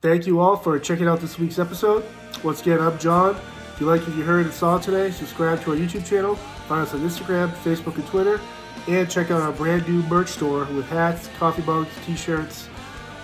[0.00, 2.02] Thank you all for checking out this week's episode.
[2.42, 3.36] Once again, I'm John.
[3.74, 6.34] If you like what you heard and saw today, subscribe to our YouTube channel,
[6.66, 8.40] find us on Instagram, Facebook, and Twitter,
[8.86, 12.68] and check out our brand new merch store with hats, coffee mugs, t-shirts,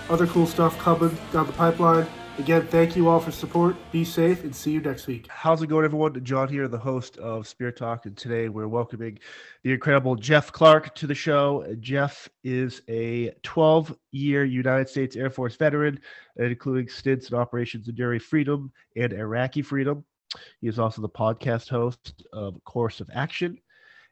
[0.09, 2.05] other cool stuff coming down the pipeline.
[2.37, 3.77] Again, thank you all for support.
[3.93, 5.25] Be safe and see you next week.
[5.29, 6.21] How's it going, everyone?
[6.25, 9.19] John here, the host of Spirit Talk, and today we're welcoming
[9.63, 11.65] the incredible Jeff Clark to the show.
[11.79, 15.97] Jeff is a 12 year United States Air Force veteran,
[16.35, 20.03] including stints in operations Enduring Freedom and Iraqi Freedom.
[20.59, 23.57] He is also the podcast host of Course of Action,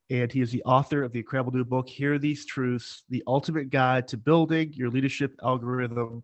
[0.09, 3.70] and he is the author of the incredible new book, Hear These Truths The Ultimate
[3.70, 6.23] Guide to Building Your Leadership Algorithm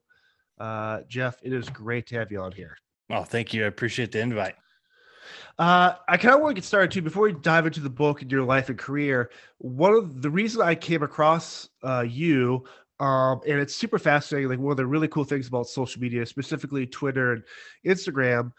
[0.59, 2.77] uh, Jeff, it is great to have you on here.
[3.09, 3.63] Oh, thank you.
[3.63, 4.55] I appreciate the invite.
[5.57, 7.01] Uh, I kind of want to get started too.
[7.01, 10.61] Before we dive into the book and your life and career, one of the reason
[10.61, 12.63] I came across uh, you,
[12.99, 14.49] um, and it's super fascinating.
[14.49, 17.43] Like one of the really cool things about social media, specifically Twitter and
[17.85, 18.51] Instagram,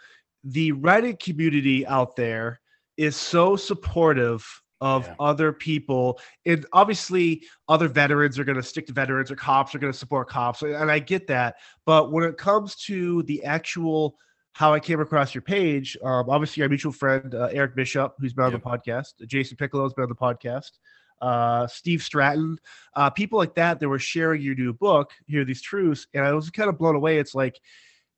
[0.45, 2.61] the writing community out there
[2.97, 5.15] is so supportive of yeah.
[5.21, 6.19] other people.
[6.47, 9.99] And obviously, other veterans are going to stick to veterans, or cops are going to
[9.99, 10.63] support cops.
[10.63, 11.57] And I get that.
[11.85, 14.17] But when it comes to the actual
[14.53, 18.33] how I came across your page, um, obviously, our mutual friend, uh, Eric Bishop, who's
[18.33, 20.73] been on the podcast, Jason Piccolo's been on the podcast.
[21.21, 22.59] Uh, Steve Stratton,
[22.97, 26.33] uh, people like that that were sharing your new book, Hear These Truths, and I
[26.33, 27.19] was kind of blown away.
[27.19, 27.61] It's like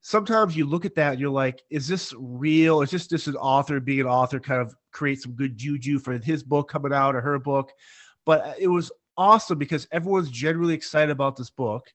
[0.03, 2.81] sometimes you look at that and you're like, is this real?
[2.81, 6.17] Is this just an author being an author kind of create some good juju for
[6.19, 7.71] his book coming out or her book?
[8.25, 11.91] But uh, it was awesome because everyone's generally excited about this book.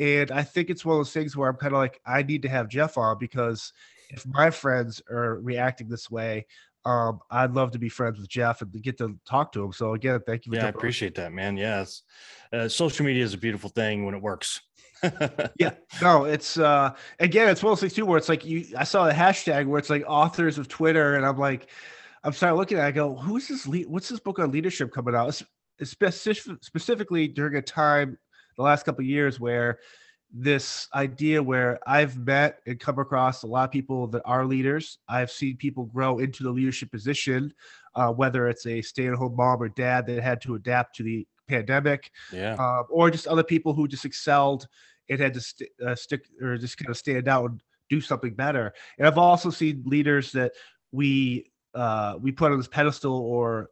[0.00, 2.42] And I think it's one of those things where I'm kind of like, I need
[2.42, 3.72] to have Jeff on because
[4.10, 6.46] if my friends are reacting this way,
[6.84, 9.72] um, I'd love to be friends with Jeff and get to talk to him.
[9.72, 10.52] So again, thank you.
[10.54, 11.24] yeah, I appreciate on.
[11.24, 11.56] that, man.
[11.56, 12.02] Yes,
[12.52, 14.60] uh, social media is a beautiful thing when it works
[15.58, 18.66] yeah, no, it's uh again, it's one of those things too where it's like you
[18.76, 21.70] I saw the hashtag where it's like authors of Twitter, and I'm like,
[22.22, 24.92] I'm starting looking at it, I go, who's this lead what's this book on leadership
[24.92, 25.28] coming out?
[25.28, 25.42] It's,
[25.90, 28.16] specific, specifically during a time
[28.56, 29.80] the last couple years where
[30.32, 34.98] this idea where I've met and come across a lot of people that are leaders.
[35.08, 37.54] I've seen people grow into the leadership position,
[37.94, 42.10] uh, whether it's a stay-at-home mom or dad that had to adapt to the pandemic,
[42.32, 44.66] yeah, uh, or just other people who just excelled
[45.08, 47.60] it had to st- uh, stick or just kind of stand out and
[47.90, 48.72] do something better.
[48.98, 50.52] And I've also seen leaders that
[50.92, 53.70] we uh, we put on this pedestal or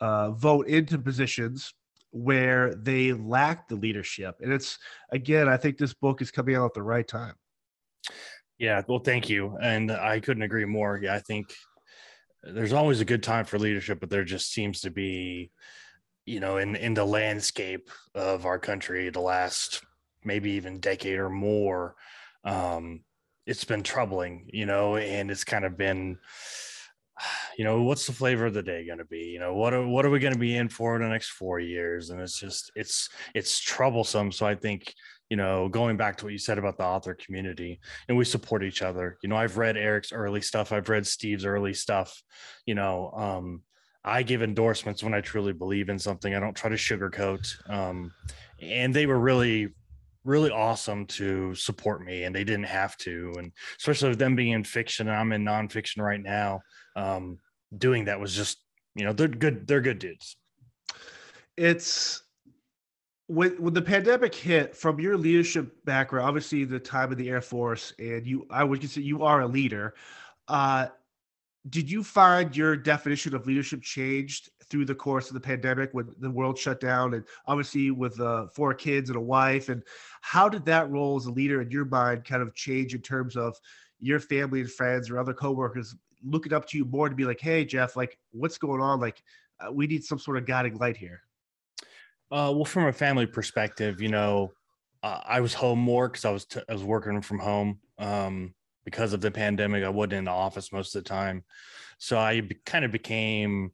[0.00, 1.74] uh, vote into positions
[2.10, 4.36] where they lack the leadership.
[4.40, 4.78] And it's
[5.10, 7.34] again, I think this book is coming out at the right time.
[8.58, 10.98] Yeah, well, thank you, and I couldn't agree more.
[11.02, 11.54] Yeah, I think
[12.42, 15.50] there's always a good time for leadership, but there just seems to be,
[16.26, 19.82] you know, in in the landscape of our country, the last
[20.24, 21.94] maybe even decade or more,
[22.44, 23.02] um,
[23.46, 26.18] it's been troubling, you know, and it's kind of been,
[27.56, 29.24] you know, what's the flavor of the day going to be?
[29.24, 31.30] You know, what are what are we going to be in for in the next
[31.30, 32.10] four years?
[32.10, 34.32] And it's just it's it's troublesome.
[34.32, 34.94] So I think
[35.28, 38.64] you know, going back to what you said about the author community, and we support
[38.64, 39.16] each other.
[39.22, 42.20] You know, I've read Eric's early stuff, I've read Steve's early stuff.
[42.66, 43.62] You know, um,
[44.04, 46.34] I give endorsements when I truly believe in something.
[46.34, 47.46] I don't try to sugarcoat.
[47.70, 48.12] Um,
[48.60, 49.70] and they were really
[50.24, 54.52] really awesome to support me and they didn't have to and especially with them being
[54.52, 56.60] in fiction and i'm in nonfiction right now
[56.96, 57.38] um,
[57.76, 58.58] doing that was just
[58.94, 60.36] you know they're good they're good dudes.
[61.56, 62.22] It's
[63.26, 67.40] when when the pandemic hit from your leadership background obviously the time of the air
[67.40, 69.94] force and you i would consider you are a leader
[70.48, 70.88] uh
[71.68, 76.14] did you find your definition of leadership changed through the course of the pandemic when
[76.18, 79.68] the world shut down and obviously with uh, four kids and a wife?
[79.68, 79.82] And
[80.22, 83.36] how did that role as a leader in your mind kind of change in terms
[83.36, 83.58] of
[83.98, 85.94] your family and friends or other coworkers
[86.24, 89.00] looking up to you more to be like hey jeff like what's going on?
[89.00, 89.22] Like
[89.60, 91.22] uh, we need some sort of guiding light here.
[92.30, 94.52] Uh, well from a family perspective you know
[95.02, 97.80] uh, i was home more because i was t- I was working from home.
[97.98, 98.54] Um,
[98.84, 101.44] because of the pandemic i wasn't in the office most of the time.
[101.98, 103.72] So i be- kind of became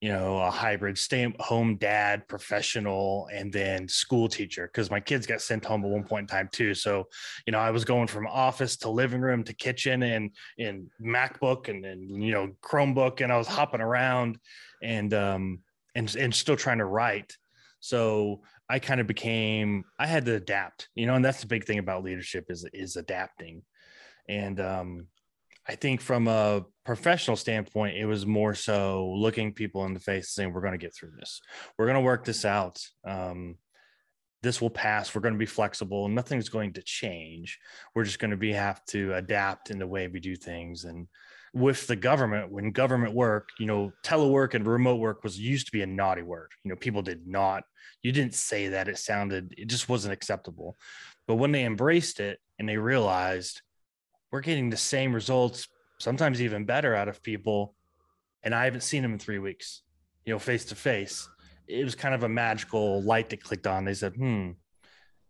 [0.00, 4.98] you know, a hybrid stay at home dad, professional, and then school teacher because my
[5.00, 6.74] kids got sent home at one point in time too.
[6.74, 7.06] So,
[7.46, 11.68] you know, I was going from office to living room to kitchen and in MacBook
[11.68, 14.38] and then, you know, Chromebook, and I was hopping around
[14.82, 15.58] and, um,
[15.94, 17.36] and, and still trying to write.
[17.80, 21.64] So I kind of became, I had to adapt, you know, and that's the big
[21.64, 23.62] thing about leadership is, is adapting.
[24.28, 25.06] And, um,
[25.70, 30.30] I think from a professional standpoint, it was more so looking people in the face
[30.30, 31.40] saying, we're going to get through this.
[31.78, 32.84] We're going to work this out.
[33.06, 33.54] Um,
[34.42, 35.14] this will pass.
[35.14, 36.08] We're going to be flexible.
[36.08, 37.60] Nothing's going to change.
[37.94, 40.86] We're just going to be have to adapt in the way we do things.
[40.86, 41.06] And
[41.54, 45.72] with the government, when government work, you know, telework and remote work was used to
[45.72, 46.50] be a naughty word.
[46.64, 47.62] You know, people did not,
[48.02, 48.88] you didn't say that.
[48.88, 50.76] It sounded, it just wasn't acceptable.
[51.28, 53.62] But when they embraced it and they realized
[54.30, 55.68] we're getting the same results,
[55.98, 57.74] sometimes even better out of people.
[58.42, 59.82] And I haven't seen them in three weeks,
[60.24, 61.28] you know, face to face.
[61.66, 63.84] It was kind of a magical light that clicked on.
[63.84, 64.52] They said, hmm,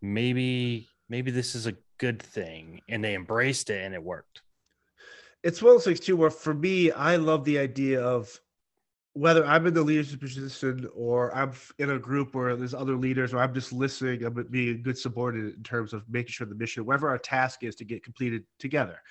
[0.01, 2.81] maybe, maybe this is a good thing.
[2.89, 4.41] And they embraced it and it worked.
[5.43, 8.39] It's one of those things too, where for me, I love the idea of
[9.13, 13.33] whether I'm in the leadership position or I'm in a group where there's other leaders,
[13.33, 16.55] or I'm just listening, I'm being a good subordinate in terms of making sure the
[16.55, 19.01] mission, whatever our task is, to get completed together.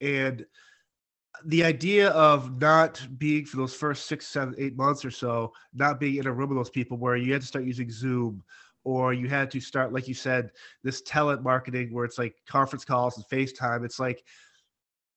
[0.00, 0.46] And
[1.44, 6.00] the idea of not being for those first six, seven, eight months or so, not
[6.00, 8.42] being in a room with those people where you had to start using Zoom
[8.84, 10.50] or you had to start, like you said,
[10.82, 13.84] this talent marketing where it's like conference calls and FaceTime.
[13.84, 14.24] It's like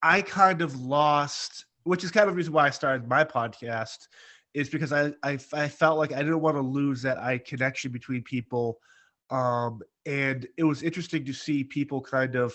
[0.02, 4.08] I kind of lost which is kind of the reason why I started my podcast,
[4.54, 7.92] is because I I, I felt like I didn't want to lose that eye connection
[7.92, 8.78] between people,
[9.30, 12.54] um, and it was interesting to see people kind of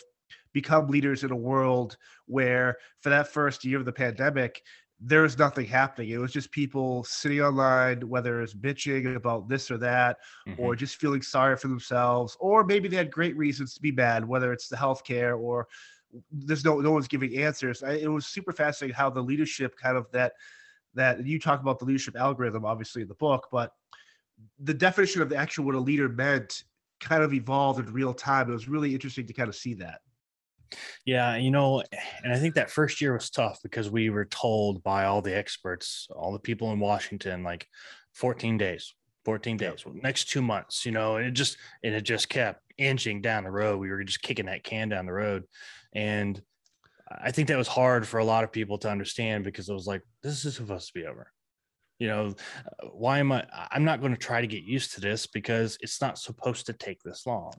[0.54, 4.62] become leaders in a world where for that first year of the pandemic
[5.04, 6.12] there was nothing happening.
[6.12, 10.18] It was just people sitting online, whether it's bitching about this or that,
[10.48, 10.62] mm-hmm.
[10.62, 14.28] or just feeling sorry for themselves, or maybe they had great reasons to be mad,
[14.28, 15.68] whether it's the healthcare or
[16.32, 17.84] there's no no one's giving answers.
[17.84, 20.34] I, it was super fascinating how the leadership kind of that
[20.94, 23.72] that you talk about the leadership algorithm obviously in the book, but
[24.60, 26.64] the definition of the actual what a leader meant
[27.00, 28.50] kind of evolved in real time.
[28.50, 30.02] It was really interesting to kind of see that.
[31.06, 31.84] Yeah, you know,
[32.24, 35.36] and I think that first year was tough because we were told by all the
[35.36, 37.68] experts, all the people in Washington, like
[38.14, 38.94] 14 days,
[39.26, 39.92] 14 days, yeah.
[40.02, 43.52] next two months, you know, and it just and it just kept inching down the
[43.52, 43.80] road.
[43.80, 45.44] We were just kicking that can down the road.
[45.94, 46.42] And
[47.10, 49.88] I think that was hard for a lot of people to understand because it was
[49.88, 51.32] like, this is supposed to be over.
[52.00, 52.34] You know,
[52.94, 53.46] why am I?
[53.70, 56.74] I'm not going to try to get used to this because it's not supposed to
[56.74, 57.54] take this long.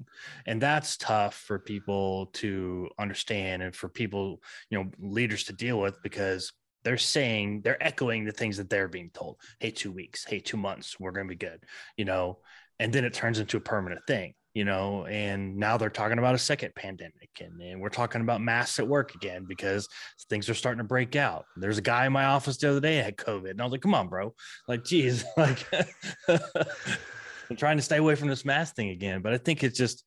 [0.47, 5.79] And that's tough for people to understand and for people, you know, leaders to deal
[5.79, 6.53] with because
[6.83, 9.37] they're saying, they're echoing the things that they're being told.
[9.61, 11.63] Hey, two weeks, hey, two months, we're going to be good,
[11.97, 12.41] you know,
[12.81, 16.35] and then it turns into a permanent thing you know, and now they're talking about
[16.35, 19.89] a second pandemic and, and we're talking about masks at work again because
[20.29, 21.47] things are starting to break out.
[21.57, 23.81] There's a guy in my office the other day had COVID and I was like,
[23.81, 24.35] come on, bro.
[24.69, 25.67] Like, geez, like
[26.29, 29.23] I'm trying to stay away from this mask thing again.
[29.23, 30.05] But I think it's just,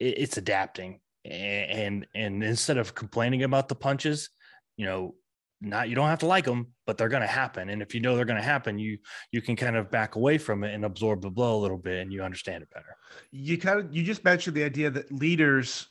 [0.00, 1.00] it, it's adapting.
[1.24, 4.30] And, and instead of complaining about the punches,
[4.76, 5.14] you know,
[5.60, 7.68] not you don't have to like them but they're going to happen.
[7.68, 8.98] And if you know they're going to happen you
[9.32, 12.00] you can kind of back away from it and absorb the blow a little bit
[12.00, 12.96] and you understand it better.
[13.30, 15.88] You kind of you just mentioned the idea that leaders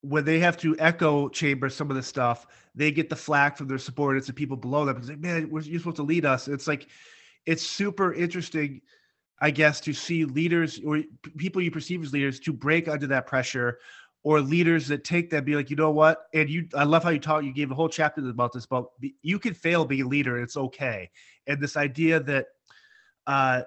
[0.00, 3.68] when they have to echo chamber some of the stuff they get the flack from
[3.68, 4.96] their subordinates and people below them.
[4.96, 6.48] It's like man you're supposed to lead us.
[6.48, 6.88] It's like
[7.44, 8.80] it's super interesting
[9.40, 11.02] i guess to see leaders or
[11.36, 13.78] people you perceive as leaders to break under that pressure
[14.24, 16.26] or leaders that take that be like you know what?
[16.34, 18.86] And you i love how you talk you gave a whole chapter about this but
[19.22, 21.10] you can fail being a leader it's okay.
[21.46, 22.46] And this idea that
[23.26, 23.62] uh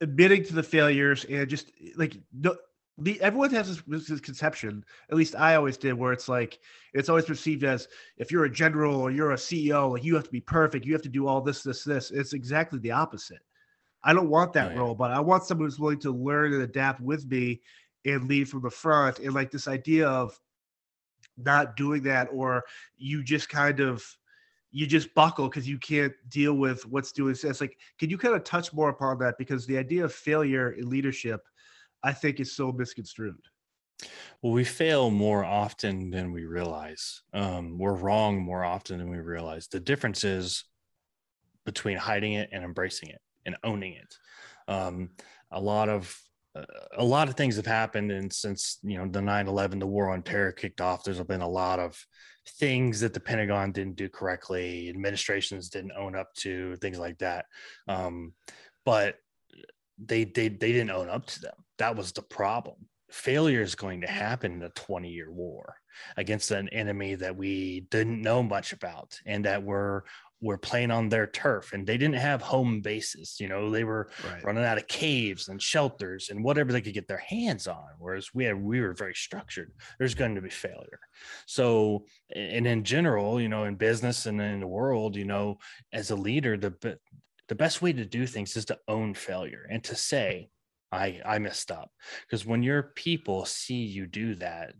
[0.00, 2.56] admitting to the failures and just like no,
[2.98, 6.60] the, everyone has this, this conception at least i always did where it's like
[6.92, 7.88] it's always perceived as
[8.18, 10.92] if you're a general or you're a ceo like you have to be perfect you
[10.92, 12.10] have to do all this this this.
[12.10, 13.40] It's exactly the opposite.
[14.04, 14.78] I don't want that yeah.
[14.78, 17.62] role but i want someone who's willing to learn and adapt with me
[18.04, 20.38] and lead from the front and like this idea of
[21.36, 22.62] not doing that or
[22.96, 24.04] you just kind of
[24.70, 28.34] you just buckle because you can't deal with what's doing it's like can you kind
[28.34, 29.36] of touch more upon that?
[29.38, 31.40] Because the idea of failure in leadership
[32.02, 33.36] i think is so misconstrued.
[34.42, 37.22] Well we fail more often than we realize.
[37.32, 39.68] Um, we're wrong more often than we realize.
[39.68, 40.64] The difference is
[41.64, 44.18] between hiding it and embracing it and owning it.
[44.68, 45.10] Um,
[45.50, 46.18] a lot of
[46.96, 50.22] a lot of things have happened and since you know the 9-11 the war on
[50.22, 52.06] terror kicked off there's been a lot of
[52.46, 57.46] things that the pentagon didn't do correctly administrations didn't own up to things like that.
[57.88, 58.32] Um,
[58.84, 59.16] but
[59.98, 61.54] they, they they didn't own up to them.
[61.78, 62.76] That was the problem.
[63.10, 65.76] Failure is going to happen in a 20 year war
[66.16, 70.04] against an enemy that we didn't know much about and that were
[70.44, 74.10] were playing on their turf and they didn't have home bases you know they were
[74.30, 74.44] right.
[74.44, 78.34] running out of caves and shelters and whatever they could get their hands on whereas
[78.34, 79.72] we had we were very structured.
[79.98, 81.00] There's going to be failure.
[81.46, 85.58] So and in general you know in business and in the world you know
[85.92, 86.98] as a leader the
[87.48, 90.48] the best way to do things is to own failure and to say
[90.92, 91.90] i i messed up.
[92.22, 94.74] Because when your people see you do that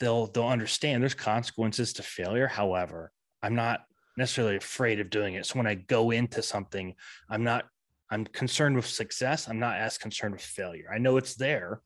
[0.00, 2.46] they'll they'll understand there's consequences to failure.
[2.46, 3.80] However i'm not
[4.18, 6.94] necessarily afraid of doing it so when i go into something
[7.30, 7.64] i'm not
[8.10, 11.80] i'm concerned with success i'm not as concerned with failure i know it's there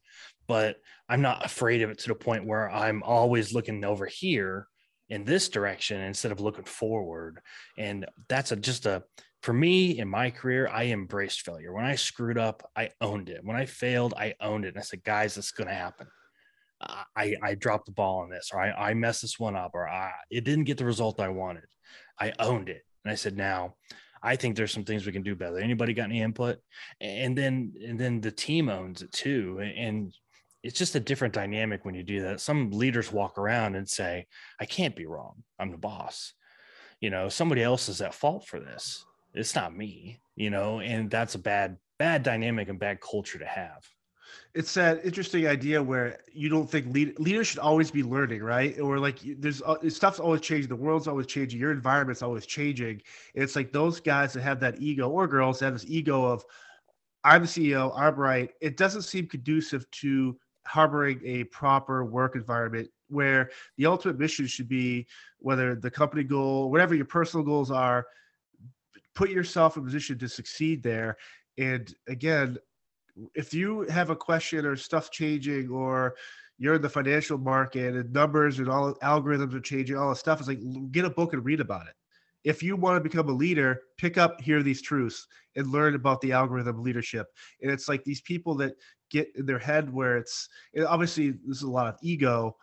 [0.49, 0.77] but
[1.09, 4.67] i'm not afraid of it to the point where i'm always looking over here
[5.09, 7.41] in this direction instead of looking forward
[7.79, 9.05] and that's a just a
[9.43, 11.73] for me in my career, I embraced failure.
[11.73, 13.41] When I screwed up, I owned it.
[13.43, 14.69] When I failed, I owned it.
[14.69, 16.07] And I said, guys, it's going to happen.
[17.17, 19.89] I, I dropped the ball on this, or I, I messed this one up, or
[19.89, 21.65] I, it didn't get the result I wanted.
[22.21, 22.83] I owned it.
[23.05, 23.75] And I said, now
[24.23, 25.59] I think there's some things we can do better.
[25.59, 26.59] Anybody got any input?
[27.01, 29.61] And then, and then the team owns it too.
[29.61, 30.13] And
[30.63, 32.41] it's just a different dynamic when you do that.
[32.41, 34.27] Some leaders walk around and say,
[34.61, 35.43] I can't be wrong.
[35.59, 36.35] I'm the boss.
[37.01, 39.05] You know, somebody else is at fault for this.
[39.35, 43.47] It's not me, you know, and that's a bad, bad dynamic and bad culture to
[43.47, 43.83] have
[44.55, 48.79] it's that interesting idea where you don't think lead, leaders should always be learning, right?
[48.79, 53.03] Or like there's uh, stuff's always changing, the world's always changing, your environment's always changing.
[53.35, 56.25] And it's like those guys that have that ego, or girls that have this ego
[56.25, 56.45] of,
[57.25, 58.51] I'm the CEO, I'm right.
[58.61, 60.37] It doesn't seem conducive to
[60.67, 65.07] harboring a proper work environment where the ultimate mission should be
[65.39, 68.07] whether the company goal, whatever your personal goals are,
[69.15, 71.17] put yourself in a position to succeed there.
[71.59, 72.59] And again,
[73.35, 76.15] if you have a question or stuff changing or
[76.59, 80.39] you're in the financial market and numbers and all algorithms are changing, all this stuff,
[80.39, 80.61] it's like
[80.93, 81.95] get a book and read about it.
[82.45, 86.21] If you want to become a leader, pick up Hear These Truths and learn about
[86.21, 87.29] the algorithm leadership.
[87.61, 88.75] And it's like these people that
[89.11, 90.49] get in their head where it's
[90.87, 92.57] obviously this is a lot of ego.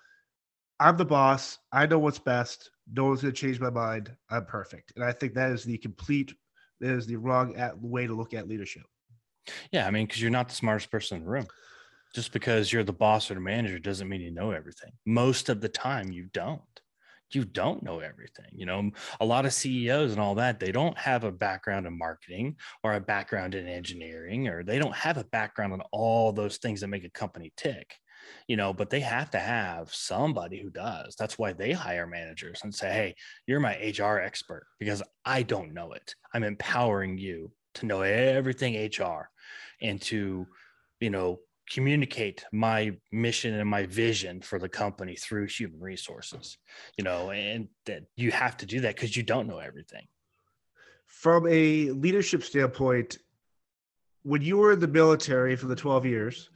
[0.79, 1.59] I'm the boss.
[1.71, 2.71] I know what's best.
[2.91, 4.11] No one's going to change my mind.
[4.29, 4.93] I'm perfect.
[4.95, 6.33] And I think that is the complete,
[6.79, 8.83] that is the wrong way to look at leadership.
[9.71, 11.47] Yeah, I mean, because you're not the smartest person in the room.
[12.15, 14.91] Just because you're the boss or the manager doesn't mean you know everything.
[15.05, 16.61] Most of the time, you don't.
[17.31, 18.47] You don't know everything.
[18.51, 18.89] You know,
[19.19, 22.95] a lot of CEOs and all that, they don't have a background in marketing or
[22.95, 26.87] a background in engineering, or they don't have a background in all those things that
[26.87, 27.95] make a company tick
[28.47, 31.15] you know, but they have to have somebody who does.
[31.17, 33.15] That's why they hire managers and say, Hey,
[33.47, 36.15] you're my HR expert because I don't know it.
[36.33, 39.29] I'm empowering you to know everything HR
[39.81, 40.47] and to,
[40.99, 46.57] you know, communicate my mission and my vision for the company through human resources,
[46.97, 50.07] you know, and that you have to do that because you don't know everything.
[51.05, 53.17] From a leadership standpoint,
[54.23, 56.49] when you were in the military for the 12 years,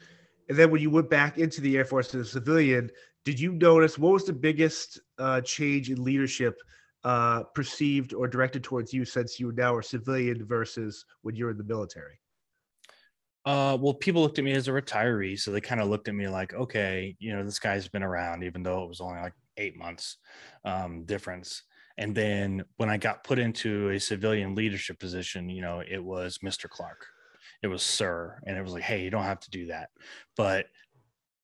[0.49, 2.89] and then when you went back into the Air Force as a civilian,
[3.23, 6.55] did you notice what was the biggest uh, change in leadership
[7.03, 11.57] uh, perceived or directed towards you since you now are civilian versus when you're in
[11.57, 12.19] the military?
[13.45, 16.15] Uh, well, people looked at me as a retiree, so they kind of looked at
[16.15, 19.33] me like, okay, you know, this guy's been around, even though it was only like
[19.57, 20.17] eight months
[20.63, 21.63] um, difference.
[21.97, 26.39] And then when I got put into a civilian leadership position, you know, it was
[26.43, 26.69] Mr.
[26.69, 27.05] Clark,
[27.61, 29.89] it was Sir, and it was like, hey, you don't have to do that.
[30.37, 30.67] But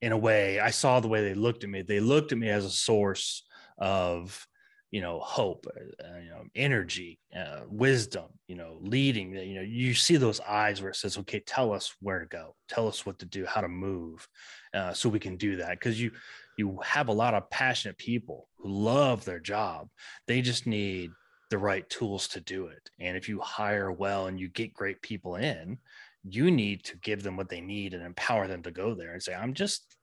[0.01, 1.81] in a way, I saw the way they looked at me.
[1.81, 3.43] They looked at me as a source
[3.77, 4.47] of
[4.91, 9.61] you know hope uh, uh, you know energy uh, wisdom you know leading you know
[9.61, 12.55] you see those eyes where it says okay tell us where to go.
[12.67, 14.27] Tell us what to do how to move
[14.73, 15.71] uh, so we can do that.
[15.71, 16.11] Because you
[16.57, 19.89] you have a lot of passionate people who love their job.
[20.27, 21.11] They just need
[21.49, 22.89] the right tools to do it.
[22.99, 25.79] And if you hire well and you get great people in
[26.23, 29.23] you need to give them what they need and empower them to go there and
[29.23, 29.95] say i'm just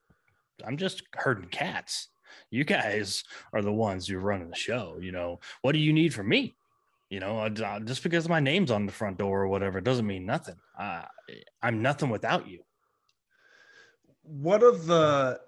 [0.66, 2.08] i'm just herding cats
[2.50, 4.98] you guys are the ones who are running the show.
[5.00, 6.56] You know, what do you need from me?
[7.10, 10.56] You know, just because my name's on the front door or whatever doesn't mean nothing.
[11.62, 12.64] I'm nothing without you.
[14.22, 15.38] One of the,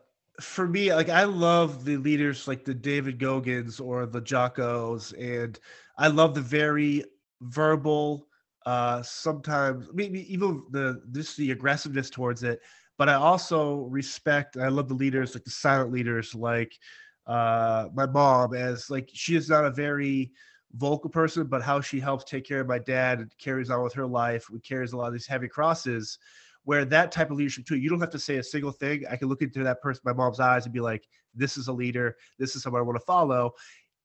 [0.40, 5.58] for me, like I love the leaders like the David Goggins or the Jocko's, and
[5.98, 7.04] I love the very
[7.40, 8.28] verbal,
[8.64, 12.60] uh, sometimes maybe even the this the aggressiveness towards it
[12.98, 14.56] but I also respect.
[14.56, 16.78] I love the leaders, like the silent leaders, like
[17.26, 20.32] uh, my mom, as like she is not a very
[20.74, 23.94] vocal person, but how she helps take care of my dad and carries on with
[23.94, 26.18] her life, we carries a lot of these heavy crosses.
[26.64, 29.02] where that type of leadership too, you don't have to say a single thing.
[29.10, 31.72] I can look into that person, my mom's eyes, and be like, "This is a
[31.72, 32.16] leader.
[32.38, 33.52] This is someone I want to follow."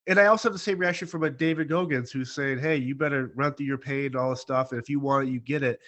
[0.08, 2.96] And I also have the same reaction from a David Goggins who's saying, "Hey, you
[2.96, 5.40] better run through your pain and all this stuff, and if you want it, you
[5.40, 5.80] get it."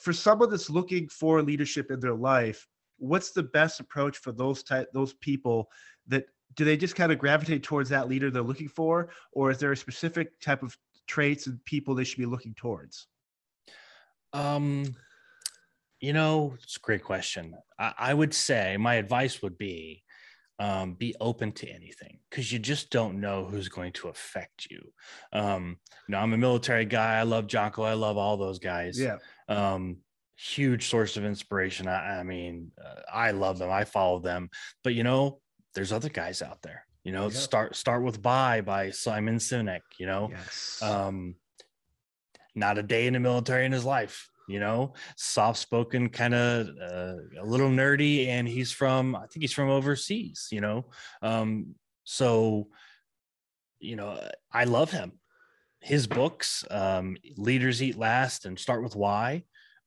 [0.00, 2.66] For someone that's looking for leadership in their life,
[2.98, 5.70] what's the best approach for those type those people
[6.08, 9.10] that do they just kind of gravitate towards that leader they're looking for?
[9.32, 10.76] Or is there a specific type of
[11.06, 13.06] traits and people they should be looking towards?
[14.32, 14.96] Um
[16.00, 17.56] you know it's a great question.
[17.78, 20.04] I, I would say my advice would be
[20.58, 24.80] um, be open to anything because you just don't know who's going to affect you.
[25.32, 27.18] Um, you know, I'm a military guy.
[27.18, 27.82] I love Jocko.
[27.82, 28.98] I love all those guys.
[28.98, 29.18] Yeah.
[29.48, 29.98] Um,
[30.36, 31.88] huge source of inspiration.
[31.88, 33.70] I, I mean, uh, I love them.
[33.70, 34.50] I follow them.
[34.82, 35.40] But you know,
[35.74, 36.84] there's other guys out there.
[37.04, 39.80] You know, start start with "Why" by Simon Sinek.
[39.98, 40.82] You know, yes.
[40.82, 41.36] um,
[42.54, 44.28] not a day in the military in his life.
[44.48, 49.42] You know, soft spoken, kind of uh, a little nerdy, and he's from I think
[49.42, 50.48] he's from overseas.
[50.50, 50.86] You know,
[51.22, 51.74] um,
[52.04, 52.68] so
[53.78, 54.18] you know
[54.52, 55.12] I love him.
[55.80, 59.44] His books, um, "Leaders Eat Last" and "Start with Why."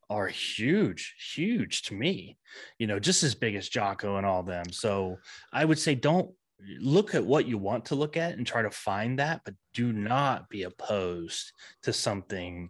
[0.10, 2.38] are huge, huge to me,
[2.77, 4.70] you know, just as big as Jocko and all them.
[4.70, 5.20] So
[5.53, 6.30] I would say don't
[6.80, 9.94] look at what you want to look at and try to find that, but do
[9.94, 11.53] not be opposed
[11.84, 12.70] to something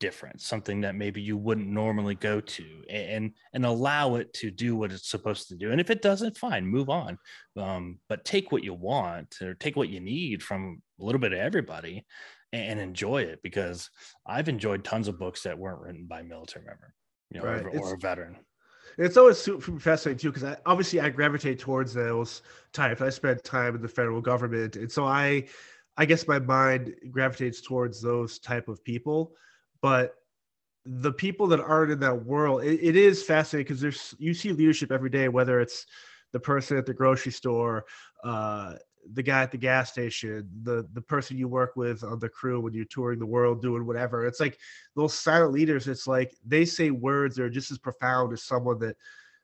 [0.00, 4.74] different, something that maybe you wouldn't normally go to and and allow it to do
[4.74, 5.70] what it's supposed to do.
[5.70, 7.18] And if it doesn't, fine, move on.
[7.56, 11.32] Um, but take what you want or take what you need from a little bit
[11.32, 12.04] of everybody
[12.52, 13.90] and enjoy it because
[14.26, 16.94] I've enjoyed tons of books that weren't written by military member,
[17.30, 17.62] you know, right.
[17.62, 18.36] or, or, a veteran.
[18.98, 22.42] It's always super fascinating too because I, obviously I gravitate towards those
[22.72, 23.00] types.
[23.00, 25.46] I spent time in the federal government, and so I,
[25.96, 29.32] I guess my mind gravitates towards those type of people.
[29.82, 30.14] But
[30.84, 34.52] the people that aren't in that world, it, it is fascinating because there's you see
[34.52, 35.86] leadership every day, whether it's
[36.32, 37.84] the person at the grocery store,
[38.24, 38.74] uh,
[39.12, 42.60] the guy at the gas station, the the person you work with on the crew
[42.60, 44.26] when you're touring the world doing whatever.
[44.26, 44.58] It's like
[44.94, 45.88] those silent leaders.
[45.88, 48.96] It's like they say words that are just as profound as someone that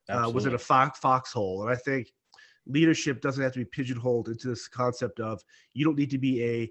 [0.08, 1.62] uh, was in a fox foxhole.
[1.62, 2.08] And I think
[2.66, 6.44] leadership doesn't have to be pigeonholed into this concept of you don't need to be
[6.44, 6.70] a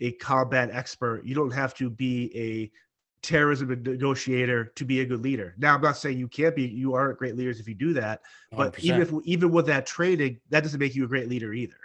[0.00, 1.24] a combat expert.
[1.24, 2.70] You don't have to be a
[3.24, 5.54] terrorism negotiator to be a good leader.
[5.58, 6.66] Now, I'm not saying you can't be.
[6.66, 8.20] You are great leaders if you do that.
[8.52, 8.78] But 100%.
[8.80, 11.76] even if even with that training, that doesn't make you a great leader either.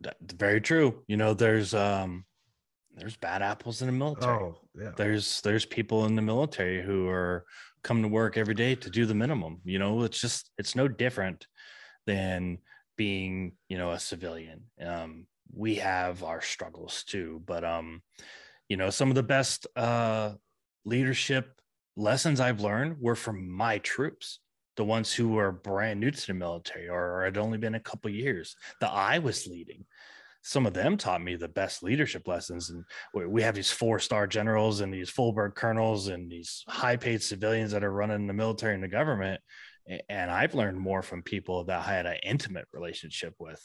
[0.00, 1.02] That's very true.
[1.06, 2.24] You know, there's um
[2.96, 4.42] there's bad apples in the military.
[4.42, 4.90] Oh, yeah.
[4.96, 7.44] There's there's people in the military who are
[7.82, 9.60] coming to work every day to do the minimum.
[9.64, 11.46] You know, it's just it's no different
[12.06, 12.58] than
[12.96, 14.64] being, you know, a civilian.
[14.84, 18.02] Um, we have our struggles too, but um,
[18.68, 20.32] you know, some of the best uh
[20.84, 21.60] leadership
[21.96, 24.40] lessons I've learned were from my troops
[24.76, 28.10] the ones who were brand new to the military or had only been a couple
[28.10, 29.84] years that I was leading.
[30.42, 32.70] Some of them taught me the best leadership lessons.
[32.70, 32.84] And
[33.30, 37.22] we have these four star generals and these full bird colonels and these high paid
[37.22, 39.40] civilians that are running the military and the government.
[40.08, 43.60] And I've learned more from people that I had an intimate relationship with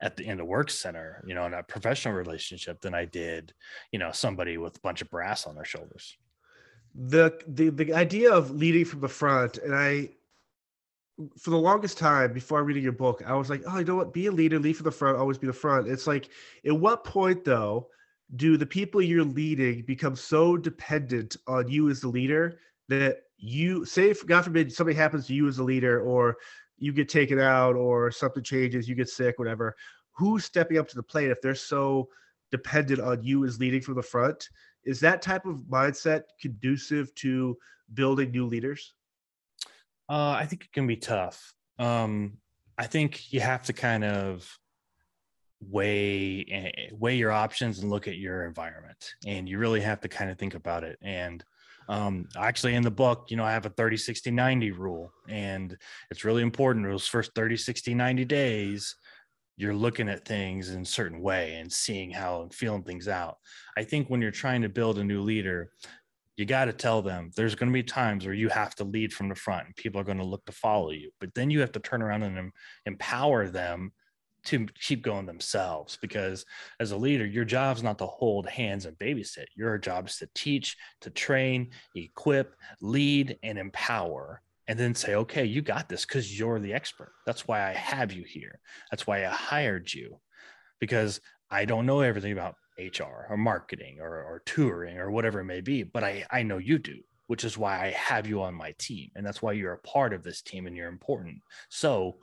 [0.00, 3.54] at the in the work center, you know, in a professional relationship than I did,
[3.92, 6.16] you know, somebody with a bunch of brass on their shoulders.
[6.94, 10.10] The the the idea of leading from the front, and I
[11.38, 14.12] for the longest time before reading your book, I was like, oh, you know what?
[14.12, 15.86] Be a leader, lead from the front, always be the front.
[15.86, 16.28] It's like,
[16.66, 17.88] at what point though
[18.36, 23.84] do the people you're leading become so dependent on you as the leader that you
[23.84, 26.36] say, if God forbid, something happens to you as a leader, or
[26.78, 29.74] you get taken out, or something changes, you get sick, whatever.
[30.12, 32.08] Who's stepping up to the plate if they're so
[32.52, 34.48] dependent on you as leading from the front?
[34.84, 37.56] Is that type of mindset conducive to
[37.94, 38.94] building new leaders?
[40.08, 41.52] Uh, I think it can be tough.
[41.80, 42.34] Um,
[42.78, 44.48] I think you have to kind of
[45.60, 50.08] weigh eh, weigh your options and look at your environment, and you really have to
[50.08, 50.98] kind of think about it.
[51.02, 51.44] And
[51.92, 55.76] um, actually, in the book, you know, I have a 30, 60, 90 rule, and
[56.10, 56.86] it's really important.
[56.86, 58.96] Those first 30, 60, 90 days,
[59.58, 63.36] you're looking at things in a certain way and seeing how and feeling things out.
[63.76, 65.70] I think when you're trying to build a new leader,
[66.38, 69.12] you got to tell them there's going to be times where you have to lead
[69.12, 71.60] from the front and people are going to look to follow you but then you
[71.60, 72.50] have to turn around and
[72.86, 73.92] empower them
[74.44, 76.44] to keep going themselves because
[76.80, 80.16] as a leader your job is not to hold hands and babysit your job is
[80.16, 86.04] to teach to train equip lead and empower and then say okay you got this
[86.04, 88.58] because you're the expert that's why i have you here
[88.90, 90.18] that's why i hired you
[90.80, 95.44] because i don't know everything about HR or marketing or, or touring or whatever it
[95.44, 98.54] may be, but I, I know you do, which is why I have you on
[98.54, 99.10] my team.
[99.14, 101.38] And that's why you're a part of this team and you're important.
[101.68, 102.18] So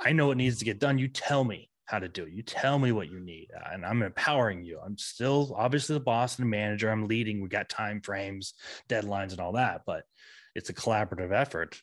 [0.00, 0.98] I know what needs to get done.
[0.98, 2.32] You tell me how to do it.
[2.32, 3.48] You tell me what you need.
[3.54, 4.78] Uh, and I'm empowering you.
[4.84, 6.90] I'm still obviously the boss and the manager.
[6.90, 7.40] I'm leading.
[7.40, 8.54] We got time frames,
[8.88, 10.04] deadlines, and all that, but
[10.54, 11.82] it's a collaborative effort.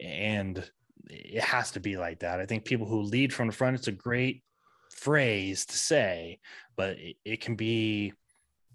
[0.00, 0.62] And
[1.08, 2.40] it has to be like that.
[2.40, 4.42] I think people who lead from the front, it's a great
[4.90, 6.38] phrase to say,
[6.76, 8.12] but it, it can be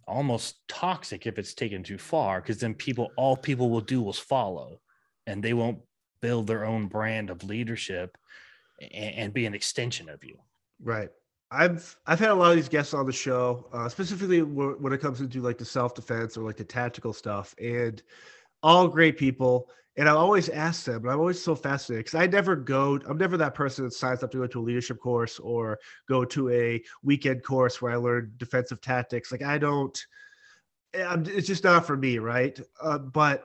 [0.08, 4.18] almost toxic if it's taken too far because then people all people will do is
[4.18, 4.82] follow
[5.28, 5.80] and they won't
[6.22, 8.18] build their own brand of leadership
[8.82, 10.38] and, and be an extension of you
[10.84, 11.10] right
[11.52, 15.00] i've i've had a lot of these guests on the show uh, specifically when it
[15.00, 18.04] comes into like the self-defense or like the tactical stuff and
[18.64, 22.26] all great people and I always ask them, and I'm always so fascinated because I
[22.26, 25.38] never go, I'm never that person that signs up to go to a leadership course
[25.38, 29.32] or go to a weekend course where I learn defensive tactics.
[29.32, 30.06] Like, I don't,
[30.94, 32.58] eh, it's just not for me, right?
[32.82, 33.44] Uh, but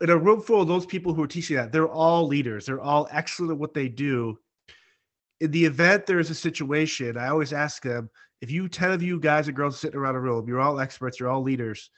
[0.00, 2.80] in a room full of those people who are teaching that, they're all leaders, they're
[2.80, 4.38] all excellent at what they do.
[5.40, 9.20] In the event there's a situation, I always ask them if you 10 of you
[9.20, 11.90] guys and girls sitting around a room, you're all experts, you're all leaders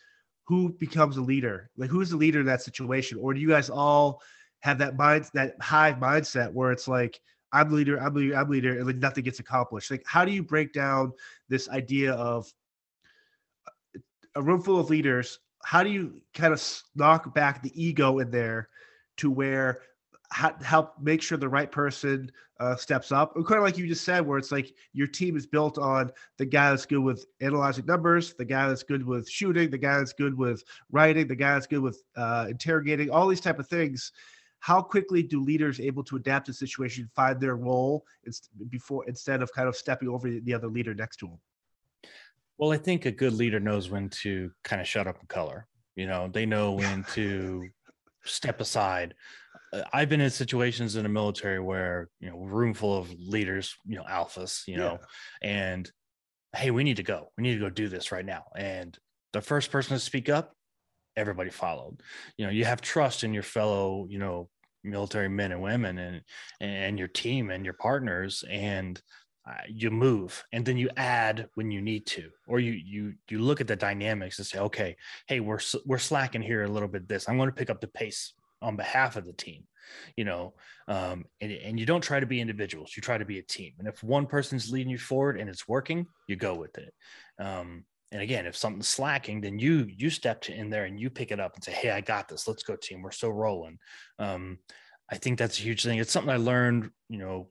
[0.47, 1.71] who becomes a leader?
[1.77, 3.19] Like who's the leader in that situation?
[3.21, 4.21] Or do you guys all
[4.61, 7.21] have that mind that hive mindset where it's like
[7.53, 9.91] I'm the leader, I'm the leader, I'm the leader, and like nothing gets accomplished?
[9.91, 11.13] Like how do you break down
[11.49, 12.53] this idea of
[14.35, 15.39] a room full of leaders?
[15.65, 18.69] How do you kind of knock back the ego in there
[19.19, 19.79] to where
[20.31, 23.35] help make sure the right person uh, steps up.
[23.35, 26.47] kind of like you just said, where it's like your team is built on the
[26.47, 30.13] guy that's good with analyzing numbers, the guy that's good with shooting, the guy that's
[30.13, 34.13] good with writing, the guy that's good with uh, interrogating, all these type of things.
[34.61, 38.05] How quickly do leaders able to adapt to situation, find their role
[38.69, 41.39] before instead of kind of stepping over the other leader next to them?
[42.59, 45.67] Well, I think a good leader knows when to kind of shut up and color.
[45.97, 47.69] You know, they know when to
[48.25, 49.15] step aside
[49.93, 53.97] I've been in situations in the military where you know room full of leaders, you
[53.97, 54.99] know, alphas, you know,
[55.43, 55.49] yeah.
[55.49, 55.91] and
[56.55, 57.29] hey, we need to go.
[57.37, 58.45] We need to go do this right now.
[58.57, 58.97] And
[59.33, 60.53] the first person to speak up,
[61.17, 62.03] everybody followed.
[62.37, 64.49] You know, you have trust in your fellow, you know,
[64.85, 66.21] military men and women and
[66.61, 69.01] and your team and your partners and
[69.49, 73.39] uh, you move and then you add when you need to or you you you
[73.39, 77.09] look at the dynamics and say okay hey we're we're slacking here a little bit
[77.09, 79.65] this i'm going to pick up the pace on behalf of the team
[80.17, 80.55] you know
[80.89, 83.73] um, and, and you don't try to be individuals you try to be a team.
[83.79, 86.93] And if one person's leading you forward and it's working you go with it.
[87.39, 91.31] Um, and again if something's slacking then you you step in there and you pick
[91.31, 92.49] it up and say hey i got this.
[92.49, 93.03] Let's go team.
[93.03, 93.79] We're still rolling.
[94.19, 94.59] Um,
[95.11, 95.99] i think that's a huge thing.
[95.99, 97.49] It's something i learned you know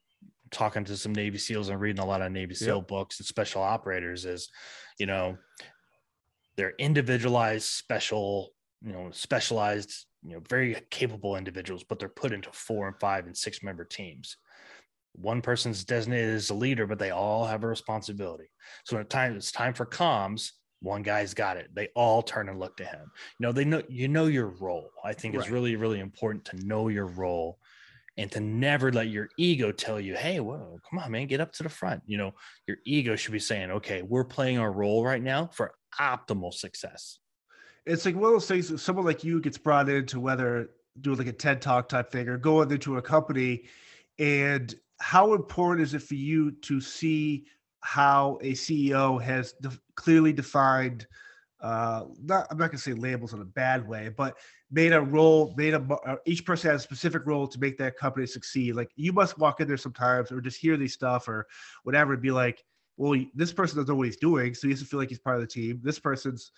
[0.52, 2.88] talking to some navy seals and reading a lot of navy seal yep.
[2.88, 4.50] books and special operators is
[5.00, 5.38] you know
[6.58, 12.52] they're individualized special you know specialized you know very capable individuals but they're put into
[12.52, 14.38] four and five and six member teams.
[15.14, 18.50] One person's designated as a leader but they all have a responsibility.
[18.86, 21.70] So when time it's time for comms one guy's got it.
[21.76, 23.12] They all turn and look to him.
[23.40, 24.90] You know they know you know your role.
[25.04, 25.42] I think right.
[25.42, 27.60] it's really really important to know your role
[28.18, 31.54] and to never let your ego tell you hey whoa come on man get up
[31.54, 32.02] to the front.
[32.06, 32.34] You know
[32.68, 37.20] your ego should be saying okay we're playing our role right now for optimal success
[37.86, 38.82] it's like one of those things.
[38.82, 42.28] Someone like you gets brought in to whether do like a TED Talk type thing
[42.28, 43.64] or go into a company,
[44.20, 47.46] and how important is it for you to see
[47.82, 51.08] how a CEO has de- clearly defined?
[51.60, 54.38] Uh, not I'm not gonna say labels in a bad way, but
[54.72, 57.98] made a role, made a uh, each person has a specific role to make that
[57.98, 58.76] company succeed.
[58.76, 61.48] Like you must walk in there sometimes or just hear these stuff or
[61.84, 62.64] whatever and be like,
[62.98, 65.36] well, this person doesn't know what he's doing, so he doesn't feel like he's part
[65.36, 65.80] of the team.
[65.84, 66.52] This person's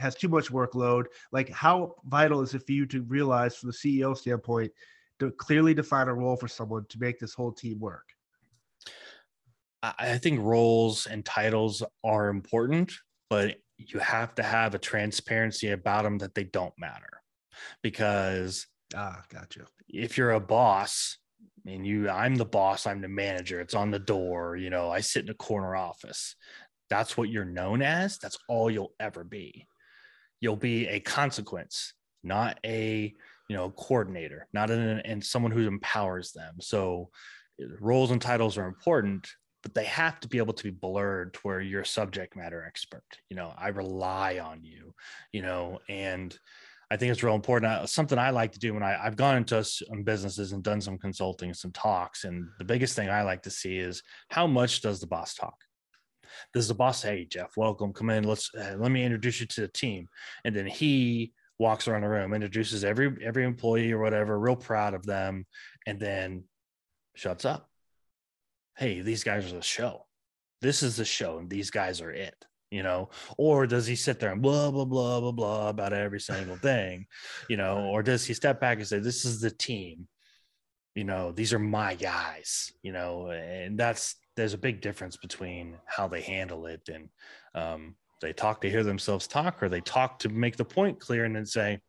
[0.00, 1.04] has too much workload.
[1.30, 4.72] Like, how vital is it for you to realize, from the CEO standpoint,
[5.18, 8.06] to clearly define a role for someone to make this whole team work?
[9.82, 12.92] I think roles and titles are important,
[13.28, 17.22] but you have to have a transparency about them that they don't matter.
[17.82, 19.66] Because ah, gotcha.
[19.88, 21.18] If you're a boss
[21.66, 23.60] and you, I'm the boss, I'm the manager.
[23.60, 24.56] It's on the door.
[24.56, 26.36] You know, I sit in a corner office.
[26.90, 28.18] That's what you're known as.
[28.18, 29.66] That's all you'll ever be
[30.40, 33.14] you'll be a consequence, not a
[33.48, 36.54] you know coordinator, not an and someone who empowers them.
[36.60, 37.10] So
[37.80, 39.28] roles and titles are important,
[39.62, 42.64] but they have to be able to be blurred to where you're a subject matter
[42.64, 43.04] expert.
[43.28, 44.94] You know, I rely on you,
[45.32, 46.36] you know, and
[46.90, 47.70] I think it's real important.
[47.70, 50.80] Uh, something I like to do when I, I've gone into some businesses and done
[50.80, 54.80] some consulting, some talks, and the biggest thing I like to see is how much
[54.80, 55.54] does the boss talk?
[56.52, 57.02] This is the boss.
[57.02, 57.92] Hey, Jeff, welcome.
[57.92, 58.24] Come in.
[58.24, 60.08] Let's uh, let me introduce you to the team.
[60.44, 64.94] And then he walks around the room, introduces every every employee or whatever, real proud
[64.94, 65.46] of them,
[65.86, 66.44] and then
[67.14, 67.68] shuts up.
[68.76, 70.06] Hey, these guys are the show.
[70.62, 72.34] This is the show, and these guys are it.
[72.70, 76.20] You know, or does he sit there and blah blah blah blah blah about every
[76.20, 77.06] single thing,
[77.48, 80.06] you know, or does he step back and say, "This is the team,
[80.94, 85.76] you know, these are my guys," you know, and that's there's a big difference between
[85.86, 87.08] how they handle it and
[87.54, 91.24] um, they talk to hear themselves talk or they talk to make the point clear
[91.24, 91.80] and then say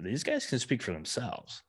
[0.00, 1.62] these guys can speak for themselves.